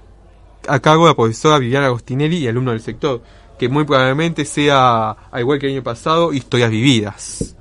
[0.66, 3.22] a cargo de la profesora Viviana Agostinelli y alumno del sector,
[3.58, 7.55] que muy probablemente sea, al igual que el año pasado, historias vividas.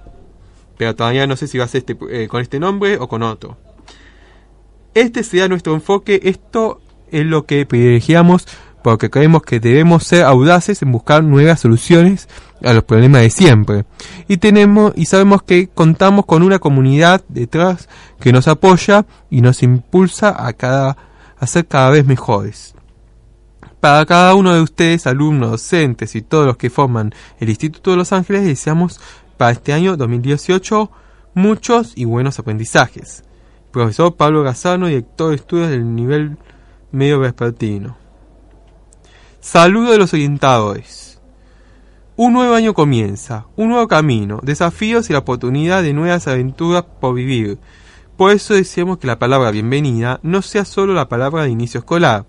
[0.78, 3.24] Pero todavía no sé si va a ser este, eh, con este nombre o con
[3.24, 3.58] otro.
[4.94, 8.48] Este será nuestro enfoque, esto es lo que privilegiamos
[8.86, 12.30] porque creemos que debemos ser audaces en buscar nuevas soluciones
[12.64, 13.86] a los problemas de siempre.
[14.28, 19.64] Y tenemos y sabemos que contamos con una comunidad detrás que nos apoya y nos
[19.64, 20.98] impulsa a cada
[21.40, 22.76] a ser cada vez mejores.
[23.80, 27.98] Para cada uno de ustedes, alumnos, docentes y todos los que forman el Instituto de
[27.98, 29.00] Los Ángeles, deseamos
[29.38, 30.92] para este año 2018
[31.34, 33.24] muchos y buenos aprendizajes.
[33.72, 36.38] Profesor Pablo Gazano, director de estudios del nivel
[36.92, 37.98] medio vespertino.
[39.42, 41.20] Saludo de los orientadores.
[42.16, 47.14] Un nuevo año comienza, un nuevo camino, desafíos y la oportunidad de nuevas aventuras por
[47.14, 47.60] vivir.
[48.16, 52.26] Por eso deseamos que la palabra bienvenida no sea solo la palabra de inicio escolar,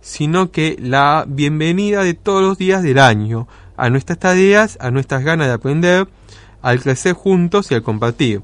[0.00, 3.46] sino que la bienvenida de todos los días del año,
[3.78, 6.08] a nuestras tareas, a nuestras ganas de aprender,
[6.60, 8.42] al crecer juntos y al compartir.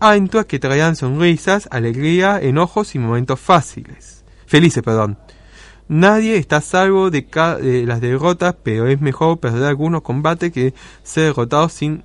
[0.00, 4.24] Aventuras que traerán sonrisas, alegría, enojos y momentos fáciles.
[4.46, 5.16] Felices, perdón.
[5.86, 7.22] Nadie está salvo de,
[7.62, 12.02] de las derrotas, pero es mejor perder algunos combates que ser derrotado sin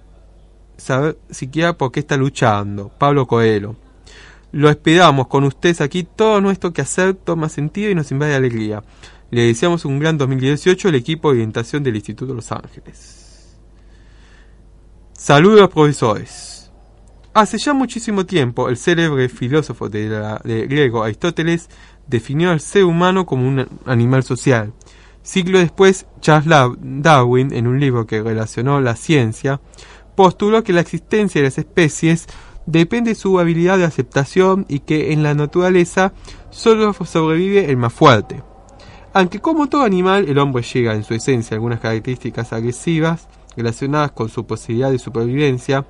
[0.77, 2.89] saber siquiera por qué está luchando.
[2.97, 3.75] Pablo Coelho.
[4.51, 8.83] Lo esperamos con ustedes aquí, todo nuestro quehacer toma sentido y nos invade alegría.
[9.31, 13.57] Le deseamos un gran 2018 al equipo de orientación del Instituto Los Ángeles.
[15.13, 16.71] Saludos profesores.
[17.33, 20.09] Hace ya muchísimo tiempo, el célebre filósofo de,
[20.43, 21.69] de griego Aristóteles
[22.07, 24.73] definió al ser humano como un animal social.
[25.21, 29.61] Siglo después, Charles Darwin, en un libro que relacionó la ciencia,
[30.15, 32.25] postuló que la existencia de las especies
[32.65, 36.13] depende de su habilidad de aceptación y que en la naturaleza
[36.49, 38.43] solo sobrevive el más fuerte.
[39.19, 44.13] Aunque como todo animal, el hombre llega en su esencia a algunas características agresivas relacionadas
[44.13, 45.85] con su posibilidad de supervivencia,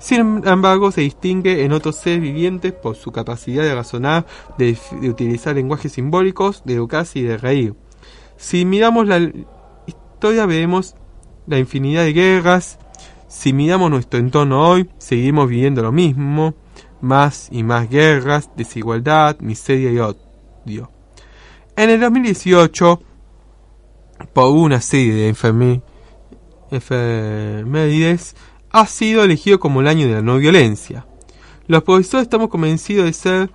[0.00, 4.26] sin embargo se distingue en otros seres vivientes por su capacidad de razonar,
[4.58, 4.76] de,
[5.08, 7.76] utilizar lenguajes simbólicos, de educarse y de reír.
[8.36, 9.30] Si miramos la
[9.86, 10.96] historia veremos
[11.46, 12.80] la infinidad de guerras,
[13.28, 16.54] si miramos nuestro entorno hoy, seguimos viviendo lo mismo,
[17.00, 20.91] más y más guerras, desigualdad, miseria y odio.
[21.74, 23.00] En el 2018,
[24.32, 25.28] por una serie de
[26.70, 28.36] enfermedades,
[28.70, 31.06] ha sido elegido como el año de la no violencia.
[31.66, 33.50] Los profesores estamos convencidos de ser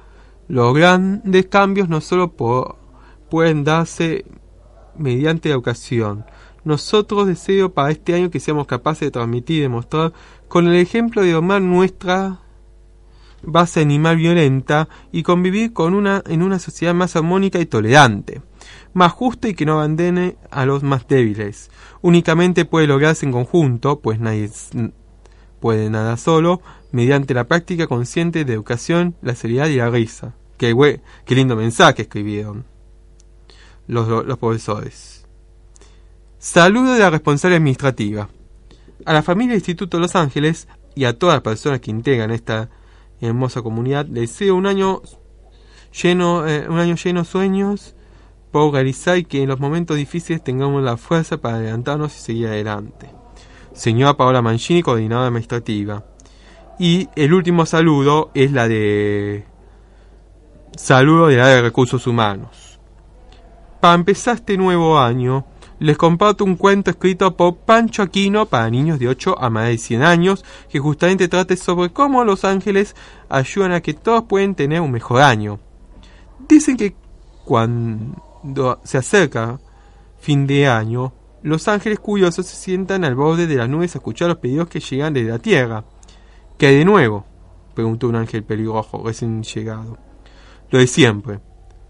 [0.48, 2.34] los grandes cambios no solo
[3.30, 4.26] pueden darse
[4.96, 6.26] mediante la educación,
[6.68, 10.12] nosotros deseo para este año que seamos capaces de transmitir y demostrar
[10.48, 12.40] con el ejemplo de domar nuestra
[13.44, 18.42] base animal violenta y convivir con una, en una sociedad más armónica y tolerante,
[18.94, 21.70] más justa y que no abandone a los más débiles.
[22.02, 24.50] Únicamente puede lograrse en conjunto, pues nadie
[25.60, 26.62] puede nada solo,
[26.92, 30.34] mediante la práctica consciente de educación, la seriedad y la risa.
[30.58, 32.66] Qué, qué lindo mensaje escribieron
[33.88, 35.26] los, los profesores.
[36.40, 38.30] Saludo de la responsable administrativa.
[39.06, 42.70] A la familia del Instituto Los Ángeles y a todas las personas que integran esta
[43.22, 45.02] hermosa comunidad deseo un año
[46.02, 47.96] lleno, eh, un año lleno de sueños
[48.52, 52.48] por realizar y que en los momentos difíciles tengamos la fuerza para adelantarnos y seguir
[52.48, 53.10] adelante.
[53.74, 56.06] Señora Paola Mancini, coordinadora administrativa.
[56.80, 59.46] Y el último saludo es la de
[60.76, 62.80] saludo de recursos humanos.
[63.80, 65.46] Para empezar este nuevo año,
[65.80, 69.78] les comparto un cuento escrito por Pancho Aquino para niños de 8 a más de
[69.78, 72.96] 100 años, que justamente trate sobre cómo los ángeles
[73.30, 75.60] ayudan a que todos pueden tener un mejor año.
[76.48, 76.96] Dicen que
[77.46, 79.60] cuando se acerca
[80.20, 81.14] fin de año,
[81.44, 84.80] los ángeles curiosos se sientan al borde de las nubes a escuchar los pedidos que
[84.80, 85.84] llegan desde la tierra.
[86.58, 87.26] ¿Qué hay de nuevo?
[87.76, 89.98] preguntó un ángel pelirrojo recién llegado.
[90.72, 91.40] Lo de siempre.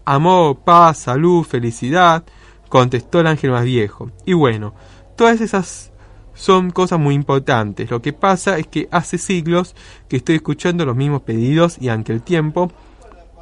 [0.04, 2.24] Amor, paz, salud, felicidad,
[2.68, 4.10] contestó el ángel más viejo.
[4.24, 4.74] Y bueno,
[5.16, 5.92] todas esas
[6.34, 7.90] son cosas muy importantes.
[7.90, 9.74] Lo que pasa es que hace siglos
[10.08, 12.70] que estoy escuchando los mismos pedidos y aunque el tiempo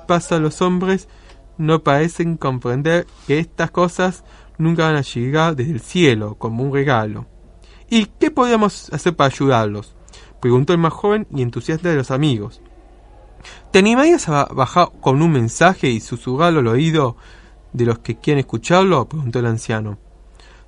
[0.06, 1.08] pasa los hombres
[1.58, 4.24] no parecen comprender que estas cosas
[4.58, 7.26] nunca van a llegar desde el cielo como un regalo.
[7.88, 9.94] ¿Y qué podríamos hacer para ayudarlos?
[10.40, 12.60] preguntó el más joven y entusiasta de los amigos.
[13.70, 17.16] ¿Te animarías a bajar con un mensaje y susurrarlo al oído
[17.76, 19.08] de los que quieren escucharlo?
[19.08, 19.98] preguntó el anciano.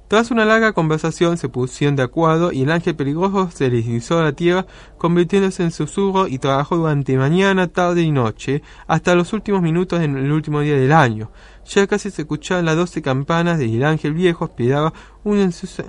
[0.09, 4.25] Tras una larga conversación se pusieron de acuerdo y el ángel peligroso se deslizó a
[4.25, 9.61] la tierra, convirtiéndose en susurro y trabajó durante mañana, tarde y noche, hasta los últimos
[9.61, 11.31] minutos del último día del año.
[11.67, 14.95] Ya casi se escuchaban las doce campanas y el ángel viejo esperaba
[15.25, 15.85] un ansioso,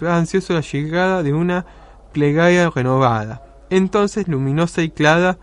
[0.00, 1.66] ansioso la llegada de una
[2.14, 3.42] plegaria renovada.
[3.68, 5.38] Entonces, luminosa y clara,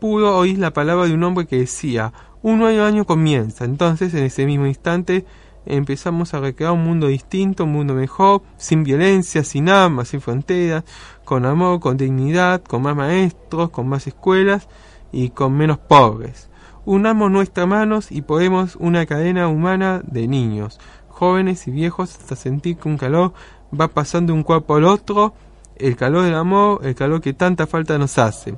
[0.00, 2.12] pudo oír la palabra de un hombre que decía
[2.42, 3.64] un nuevo año comienza.
[3.64, 5.24] Entonces, en ese mismo instante,
[5.64, 10.84] empezamos a recrear un mundo distinto, un mundo mejor, sin violencia, sin armas, sin fronteras,
[11.24, 14.68] con amor, con dignidad, con más maestros, con más escuelas
[15.12, 16.48] y con menos pobres.
[16.84, 22.76] Unamos nuestras manos y podemos una cadena humana de niños, jóvenes y viejos hasta sentir
[22.76, 23.32] que un calor
[23.78, 25.32] va pasando de un cuerpo al otro,
[25.76, 28.56] el calor del amor, el calor que tanta falta nos hace.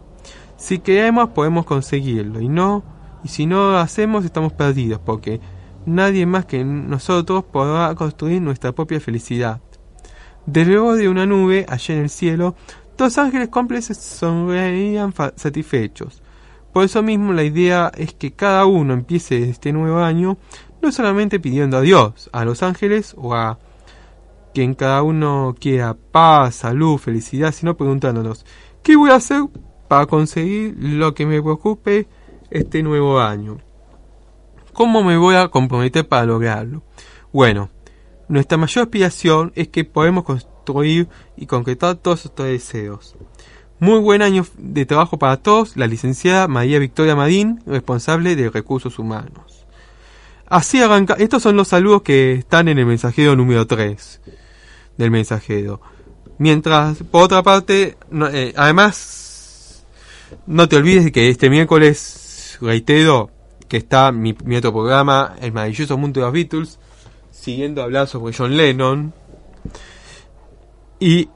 [0.56, 2.93] Si queremos podemos conseguirlo y no
[3.24, 5.40] y si no lo hacemos estamos perdidos porque
[5.86, 9.60] nadie más que nosotros podrá construir nuestra propia felicidad.
[10.46, 12.54] De luego de una nube, allá en el cielo,
[12.98, 16.22] dos ángeles cómplices sonreían satisfechos.
[16.72, 20.36] Por eso mismo la idea es que cada uno empiece este nuevo año
[20.82, 23.58] no solamente pidiendo a Dios, a los ángeles o a
[24.52, 28.44] quien cada uno quiera paz, salud, felicidad, sino preguntándonos,
[28.82, 29.44] ¿qué voy a hacer
[29.88, 32.06] para conseguir lo que me preocupe
[32.50, 33.58] este nuevo año?
[34.72, 36.82] ¿Cómo me voy a comprometer para lograrlo?
[37.32, 37.70] Bueno,
[38.28, 43.16] nuestra mayor aspiración es que podemos construir y concretar todos estos deseos.
[43.78, 48.98] Muy buen año de trabajo para todos, la licenciada María Victoria Madín, responsable de recursos
[48.98, 49.66] humanos.
[50.46, 54.20] Así arranca, estos son los saludos que están en el mensajero número 3
[54.96, 55.80] del mensajero.
[56.38, 57.96] Mientras, por otra parte,
[58.32, 59.84] eh, además,
[60.46, 61.96] no te olvides de que este miércoles,
[62.64, 63.30] reitero,
[63.68, 66.78] que está mi, otro programa, El maravilloso mundo de los Beatles,
[67.30, 69.12] siguiendo hablar sobre John Lennon.
[70.98, 71.28] Y,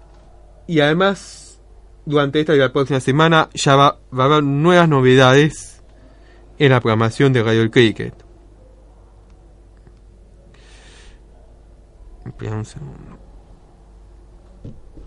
[0.66, 1.61] y además,
[2.07, 5.83] durante esta y la próxima semana ya va, va a haber nuevas novedades
[6.59, 8.14] en la programación de Radio El Cricket.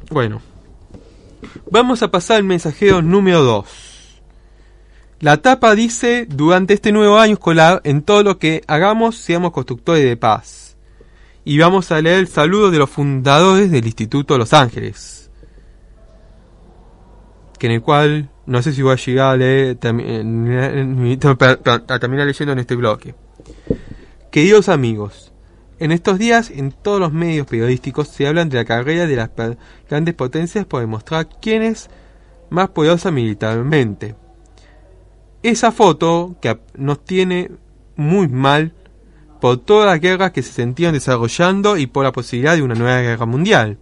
[0.09, 0.41] Bueno,
[1.69, 3.90] vamos a pasar al mensajero número 2.
[5.22, 10.03] La tapa dice, durante este nuevo año escolar, en todo lo que hagamos, seamos constructores
[10.03, 10.76] de paz.
[11.45, 15.30] Y vamos a leer el saludo de los fundadores del Instituto Los Ángeles.
[17.59, 22.53] Que en el cual, no sé si voy a llegar a leer, a terminar leyendo
[22.53, 23.13] en este bloque.
[24.32, 25.32] Queridos amigos,
[25.78, 29.30] en estos días, en todos los medios periodísticos se hablan de la carrera de las
[29.88, 31.91] grandes potencias por demostrar quién es
[32.49, 34.15] más poderosa militarmente.
[35.43, 37.49] Esa foto que nos tiene
[37.95, 38.73] muy mal
[39.39, 43.01] por todas las guerras que se sentían desarrollando y por la posibilidad de una nueva
[43.01, 43.79] guerra mundial.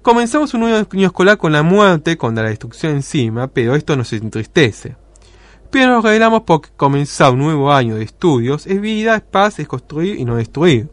[0.00, 4.10] Comenzamos un nuevo año escolar con la muerte, con la destrucción encima, pero esto nos
[4.14, 4.96] entristece.
[5.70, 9.68] Pero nos revelamos porque comenzar un nuevo año de estudios es vida, es paz, es
[9.68, 10.88] construir y no destruir.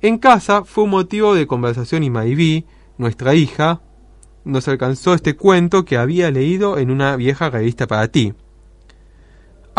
[0.00, 2.64] En casa fue un motivo de conversación y Maybi,
[2.98, 3.80] nuestra hija,
[4.44, 8.34] nos alcanzó este cuento que había leído en una vieja revista para ti.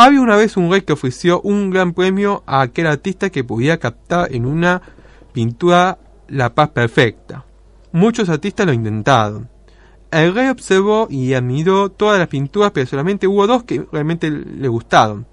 [0.02, 3.80] Había una vez un rey que ofreció un gran premio a aquel artista que pudiera
[3.80, 4.82] captar en una
[5.34, 7.44] pintura la paz perfecta.
[7.92, 9.50] Muchos artistas lo intentaron.
[10.10, 14.70] El rey observó y admiró todas las pinturas, pero solamente hubo dos que realmente le
[14.70, 15.28] gustaron.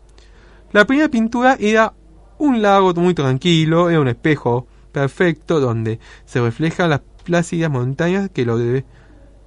[0.72, 1.94] La primera pintura era
[2.38, 8.44] un lago muy tranquilo, era un espejo perfecto donde se reflejan las plácidas montañas que
[8.44, 8.58] lo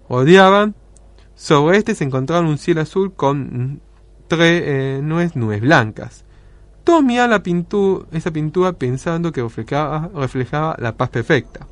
[0.07, 0.75] rodeaban.
[1.35, 3.81] Sobre este se encontraba un cielo azul con
[4.37, 6.25] eh, nubes, blancas.
[6.83, 11.67] Todos miraban la pintura, esa pintura pensando que reflejaba, reflejaba la paz perfecta.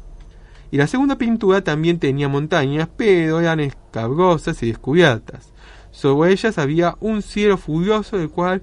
[0.69, 5.53] Y la segunda pintura también tenía montañas, pero eran escabrosas y descubiertas.
[5.91, 8.61] Sobre ellas había un cielo furioso del cual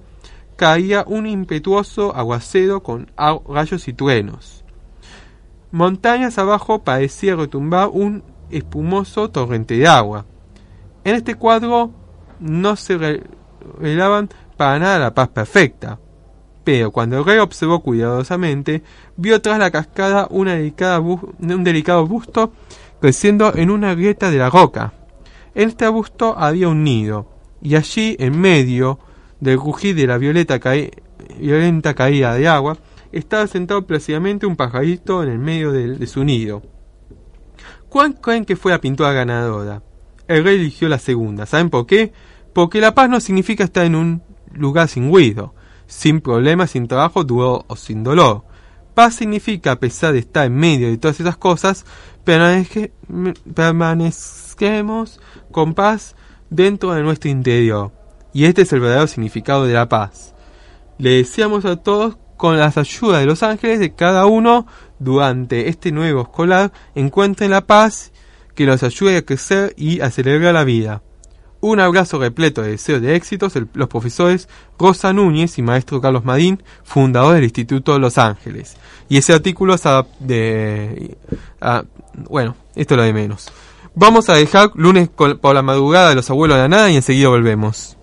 [0.55, 3.11] caía un impetuoso aguacero con
[3.47, 4.63] rayos y truenos.
[5.71, 10.25] Montañas abajo parecía retumbar un espumoso torrente de agua.
[11.03, 11.91] En este cuadro
[12.39, 13.21] no se
[13.79, 15.99] revelaban para nada la paz perfecta,
[16.63, 18.83] pero cuando el rey observó cuidadosamente,
[19.17, 22.53] vio tras la cascada una delicada un delicado busto
[22.99, 24.93] creciendo en una grieta de la roca.
[25.53, 27.29] En este busto había un nido,
[27.61, 28.99] y allí, en medio
[29.39, 30.59] del rugir de la violeta
[31.39, 32.77] violenta caída de agua,
[33.11, 36.61] estaba sentado plácidamente un pajarito en el medio de, su nido.
[37.89, 39.81] ¿Cuál creen que fue la pintura ganadora?
[40.27, 41.45] El rey eligió la segunda.
[41.45, 42.11] ¿Saben por qué?
[42.55, 45.53] Porque la paz no significa estar en un lugar sin ruido,
[45.87, 48.45] sin problemas, sin trabajo, duro o sin dolor.
[48.93, 51.85] Paz significa, a pesar de estar en medio de todas esas cosas,
[52.23, 55.19] permanezquemos
[55.51, 56.15] con paz
[56.49, 57.91] dentro de nuestro interior.
[58.31, 60.33] Y este es el verdadero significado de la paz.
[60.97, 64.65] Le deseamos a todos con las ayudas de los ángeles de cada uno
[64.99, 68.13] durante este nuevo escolar encuentren la paz
[68.53, 71.01] que los ayude a crecer y a celebrar la vida.
[71.67, 74.47] Un abrazo repleto de deseos de éxitos los profesores
[74.77, 78.77] Rosa Núñez y maestro Carlos Madín, fundador del Instituto Los Ángeles.
[79.09, 79.81] Y ese artículo es
[80.19, 81.17] de...
[82.29, 83.47] bueno, esto es lo de menos.
[83.95, 87.29] Vamos a dejar lunes por la madrugada de los abuelos de la nada y enseguida
[87.29, 87.94] volvemos.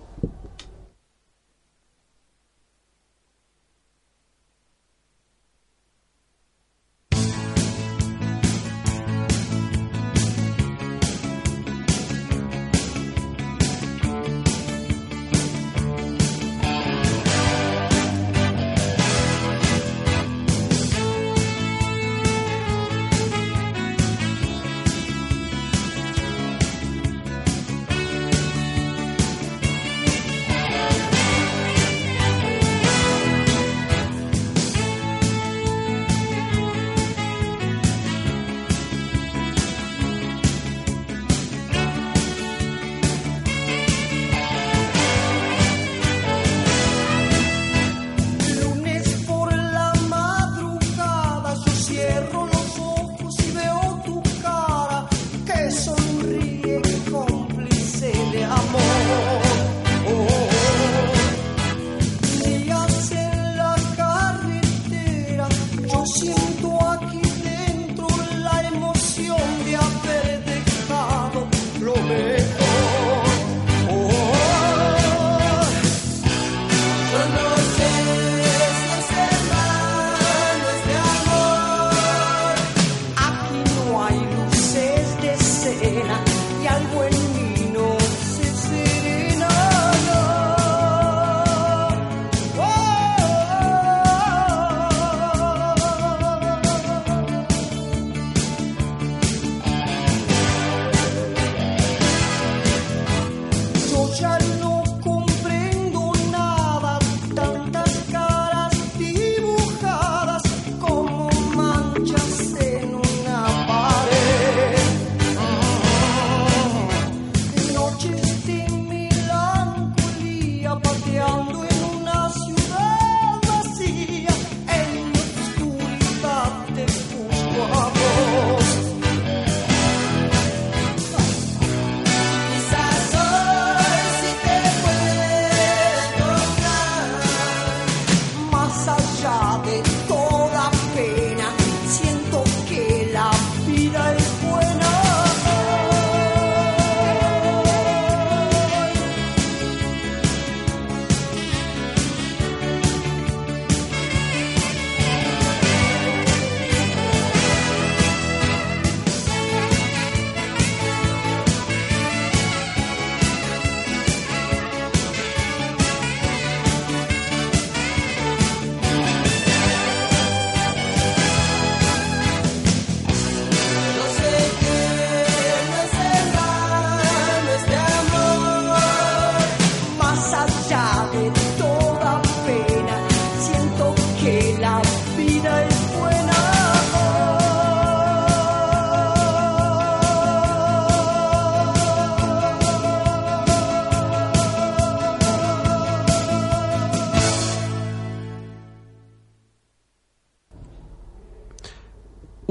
[143.83, 144.22] vida.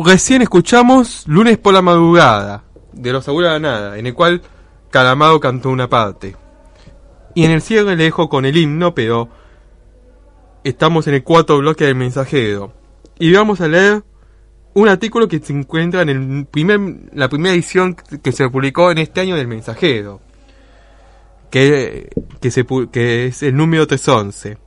[0.04, 4.42] Recién escuchamos Lunes por la madrugada, de los abuelos de nada, en el cual
[4.90, 6.34] Calamado cantó una parte.
[7.34, 9.28] Y en el cierre le dejo con el himno, pero
[10.64, 12.72] estamos en el cuarto bloque del mensajero.
[13.18, 14.02] Y vamos a leer
[14.74, 16.80] un artículo que se encuentra en el primer,
[17.12, 20.20] la primera edición que se publicó en este año del mensajero.
[21.50, 24.58] Que, que, que es el número 311.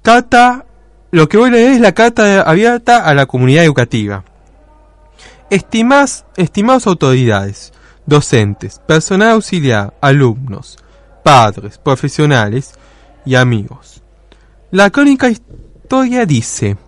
[0.00, 0.64] Carta,
[1.12, 4.24] lo que voy a leer es la carta abierta a la comunidad educativa.
[5.50, 7.74] Estimas, estimadas autoridades,
[8.06, 10.78] docentes, personal auxiliar, alumnos,
[11.22, 12.72] padres, profesionales
[13.26, 14.02] y amigos.
[14.70, 16.78] La crónica historia dice,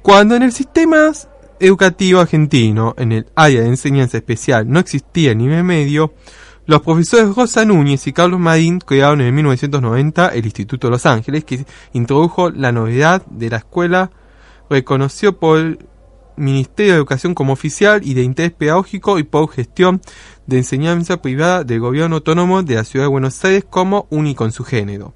[0.00, 1.12] cuando en el sistema
[1.60, 6.14] educativo argentino, en el área de enseñanza especial, no existía nivel medio,
[6.66, 11.44] los profesores Rosa Núñez y Carlos Marín crearon en 1990 el Instituto de Los Ángeles,
[11.44, 14.10] que introdujo la novedad de la escuela,
[14.70, 15.78] reconoció por el
[16.36, 20.00] Ministerio de Educación como oficial y de interés pedagógico y por gestión
[20.46, 24.52] de enseñanza privada del gobierno autónomo de la ciudad de Buenos Aires como único en
[24.52, 25.12] su género.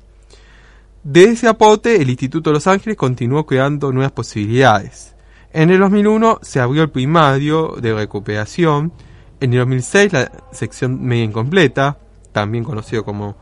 [1.04, 5.14] De ese aporte, el Instituto de Los Ángeles continuó creando nuevas posibilidades.
[5.52, 8.92] En el 2001 se abrió el primario de recuperación,
[9.40, 11.98] en el 2006 la sección media incompleta,
[12.32, 13.36] también conocido como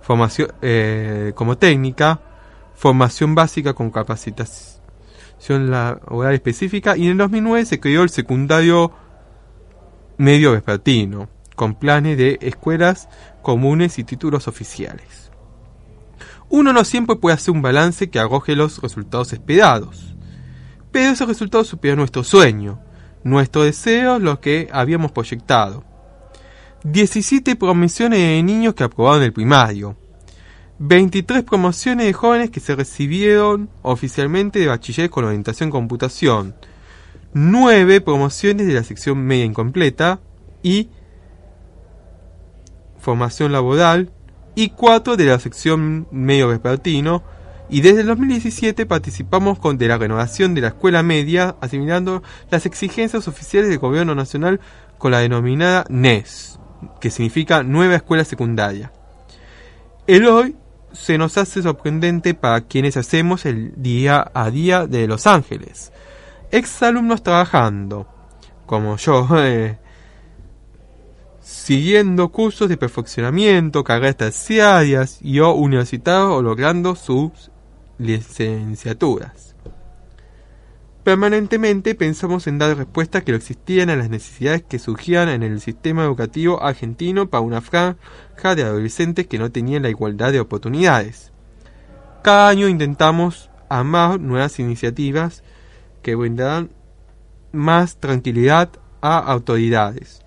[0.00, 2.20] formación eh, como técnica,
[2.74, 8.92] formación básica con capacitación laboral específica y en el 2009 se creó el secundario
[10.16, 13.08] medio vespertino, con planes de escuelas
[13.42, 15.30] comunes y títulos oficiales.
[16.48, 20.14] Uno no siempre puede hacer un balance que arroje los resultados esperados,
[20.90, 22.80] pero esos resultados superan nuestro sueño,
[23.24, 25.84] nuestro deseo, lo que habíamos proyectado.
[26.84, 29.96] 17 promociones de niños que aprobaron el primario.
[30.78, 36.54] 23 promociones de jóvenes que se recibieron oficialmente de bachiller con orientación computación.
[37.34, 40.20] 9 promociones de la sección media incompleta
[40.62, 40.88] y
[42.98, 44.10] formación laboral
[44.54, 47.22] y 4 de la sección medio vespertino,
[47.70, 52.64] y desde el 2017 participamos con de la renovación de la escuela media, asimilando las
[52.64, 54.60] exigencias oficiales del gobierno nacional
[54.96, 56.58] con la denominada NES,
[57.00, 58.92] que significa Nueva Escuela Secundaria.
[60.06, 60.56] El hoy
[60.92, 65.92] se nos hace sorprendente para quienes hacemos el día a día de Los Ángeles.
[66.50, 68.08] Ex alumnos trabajando,
[68.64, 69.78] como yo, eh,
[71.42, 77.50] siguiendo cursos de perfeccionamiento, carreras terciarias y o universitarios o logrando sus
[77.98, 79.54] licenciaturas.
[81.04, 85.60] Permanentemente pensamos en dar respuestas que no existían a las necesidades que surgían en el
[85.60, 91.32] sistema educativo argentino para una franja de adolescentes que no tenían la igualdad de oportunidades.
[92.22, 95.42] Cada año intentamos amar nuevas iniciativas
[96.02, 96.70] que brindarán
[97.52, 98.70] más tranquilidad
[99.00, 100.22] a autoridades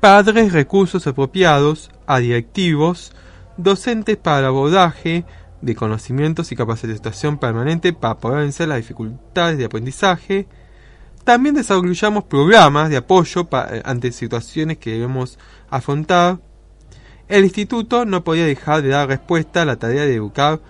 [0.00, 3.12] padres recursos apropiados a directivos,
[3.56, 5.24] docentes para abordaje
[5.60, 10.46] de conocimientos y capacitación permanente para poder vencer las dificultades de aprendizaje.
[11.24, 15.38] También desarrollamos programas de apoyo eh, ante situaciones que debemos
[15.68, 16.38] afrontar.
[17.28, 20.60] El instituto no podía dejar de dar respuesta a la tarea de educar,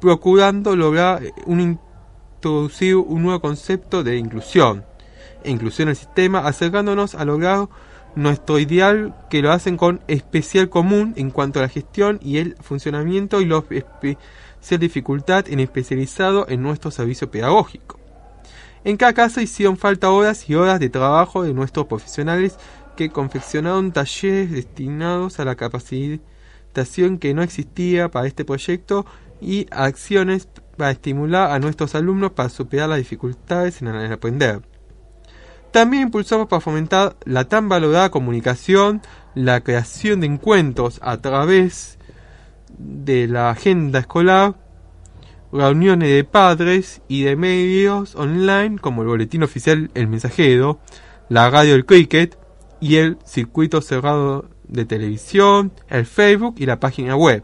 [0.00, 4.84] procurando lograr eh, introducir un nuevo concepto de inclusión
[5.44, 7.68] inclusión en el sistema, acercándonos a lograr
[8.16, 12.56] nuestro ideal que lo hacen con especial común en cuanto a la gestión y el
[12.60, 18.00] funcionamiento y la especial dificultad en especializado en nuestro servicio pedagógico.
[18.84, 22.56] En cada caso hicieron falta horas y horas de trabajo de nuestros profesionales
[22.96, 29.04] que confeccionaron talleres destinados a la capacitación que no existía para este proyecto
[29.40, 34.62] y acciones para estimular a nuestros alumnos para superar las dificultades en aprender.
[35.72, 39.02] También impulsamos para fomentar la tan valorada comunicación,
[39.34, 41.98] la creación de encuentros a través
[42.78, 44.54] de la agenda escolar,
[45.52, 50.80] reuniones de padres y de medios online como el boletín oficial El Mensajero,
[51.28, 52.38] la radio El Cricket
[52.80, 57.42] y el circuito cerrado de televisión, el Facebook y la página web.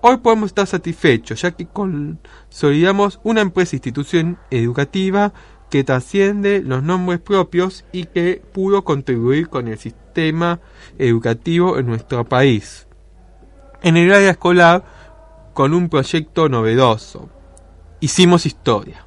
[0.00, 5.32] Hoy podemos estar satisfechos ya que consolidamos una empresa institución educativa
[5.74, 10.60] que trasciende los nombres propios y que pudo contribuir con el sistema
[11.00, 12.86] educativo en nuestro país.
[13.82, 14.84] En el área escolar,
[15.52, 17.28] con un proyecto novedoso.
[17.98, 19.04] Hicimos historia.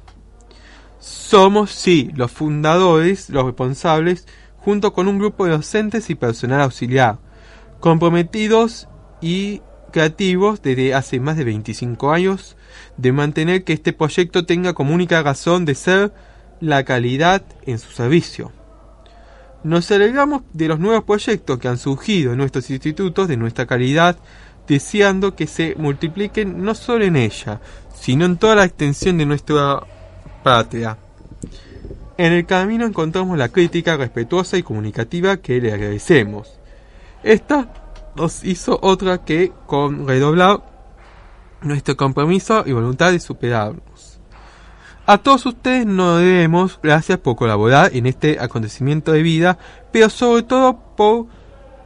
[0.98, 4.26] Somos, sí, los fundadores, los responsables,
[4.58, 7.16] junto con un grupo de docentes y personal auxiliar,
[7.80, 8.88] comprometidos
[9.22, 12.58] y creativos desde hace más de 25 años,
[12.98, 16.12] de mantener que este proyecto tenga como única razón de ser
[16.60, 18.52] la calidad en su servicio.
[19.64, 24.16] Nos alegramos de los nuevos proyectos que han surgido en nuestros institutos de nuestra calidad,
[24.66, 27.60] deseando que se multipliquen no solo en ella,
[27.94, 29.80] sino en toda la extensión de nuestra
[30.42, 30.98] patria.
[32.16, 36.58] En el camino encontramos la crítica respetuosa y comunicativa que le agradecemos.
[37.22, 37.72] Esta
[38.16, 40.62] nos hizo otra que con redoblar
[41.62, 43.97] nuestro compromiso y voluntad de superarnos.
[45.10, 49.58] A todos ustedes nos debemos gracias por colaborar en este acontecimiento de vida,
[49.90, 51.28] pero sobre todo por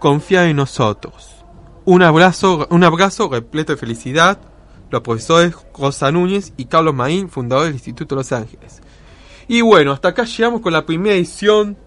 [0.01, 1.45] confiar en nosotros.
[1.85, 4.41] Un abrazo, un abrazo repleto de felicidad,
[4.91, 8.83] los profesores Rosa Núñez y Carlos Maín, fundador del Instituto Los Ángeles.
[9.47, 11.79] Y bueno, hasta acá llegamos con la primera edición,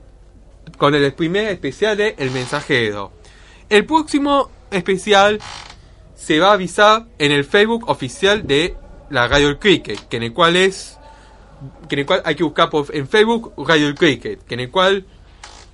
[0.78, 3.12] con el primer especial de El Mensajero.
[3.68, 5.42] El próximo especial
[6.16, 8.78] se va a avisar en el Facebook oficial de
[9.10, 10.95] la Radio El Cricket, que en el cual es
[11.90, 15.06] en el cual hay que buscar por, en Facebook Radio Cricket, que en el cual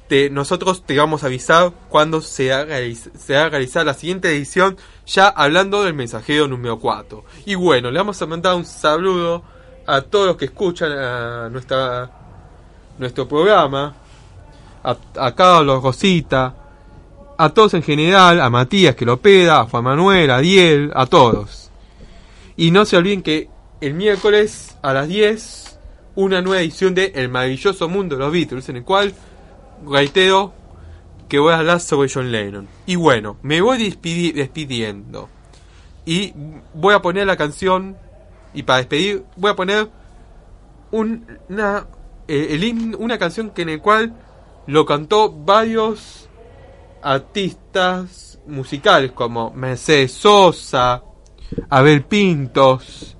[0.07, 2.77] te, nosotros te vamos a avisar cuando se haga,
[3.17, 7.23] se va a realizar la siguiente edición, ya hablando del mensajero número 4.
[7.45, 9.43] Y bueno, le vamos a mandar un saludo
[9.87, 12.11] a todos los que escuchan a nuestra
[12.97, 13.95] nuestro programa,
[14.83, 16.55] a, a Carlos, Rosita,
[17.37, 21.07] a todos en general, a Matías que lo peda, a Juan Manuel, a Diel, a
[21.07, 21.71] todos.
[22.55, 23.49] Y no se olviden que
[23.81, 25.70] el miércoles a las 10,
[26.15, 29.13] una nueva edición de El maravilloso mundo de los Beatles, en el cual
[29.85, 30.53] reitero
[31.29, 32.67] que voy a hablar sobre John Lennon.
[32.85, 35.29] Y bueno, me voy despidiendo.
[36.05, 36.33] Y
[36.73, 37.95] voy a poner la canción,
[38.53, 39.89] y para despedir, voy a poner
[40.91, 41.87] una,
[42.27, 44.13] eh, el, una canción que en el cual
[44.67, 46.27] lo cantó varios
[47.01, 51.03] artistas musicales como Mercedes Sosa,
[51.69, 53.15] Abel Pintos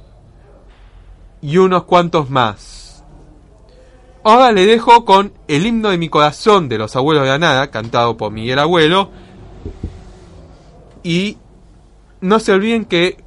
[1.42, 2.81] y unos cuantos más.
[4.24, 7.72] Ahora le dejo con el himno de mi corazón de los abuelos de la nada,
[7.72, 9.10] cantado por Miguel Abuelo.
[11.04, 11.38] Y
[12.22, 13.18] no se olviden que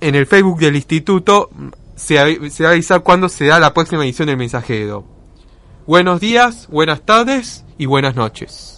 [0.00, 1.50] en el Facebook del instituto
[1.94, 5.04] se, se va a avisar cuándo se da la próxima edición del mensajero.
[5.86, 8.75] Buenos días, buenas tardes y buenas noches.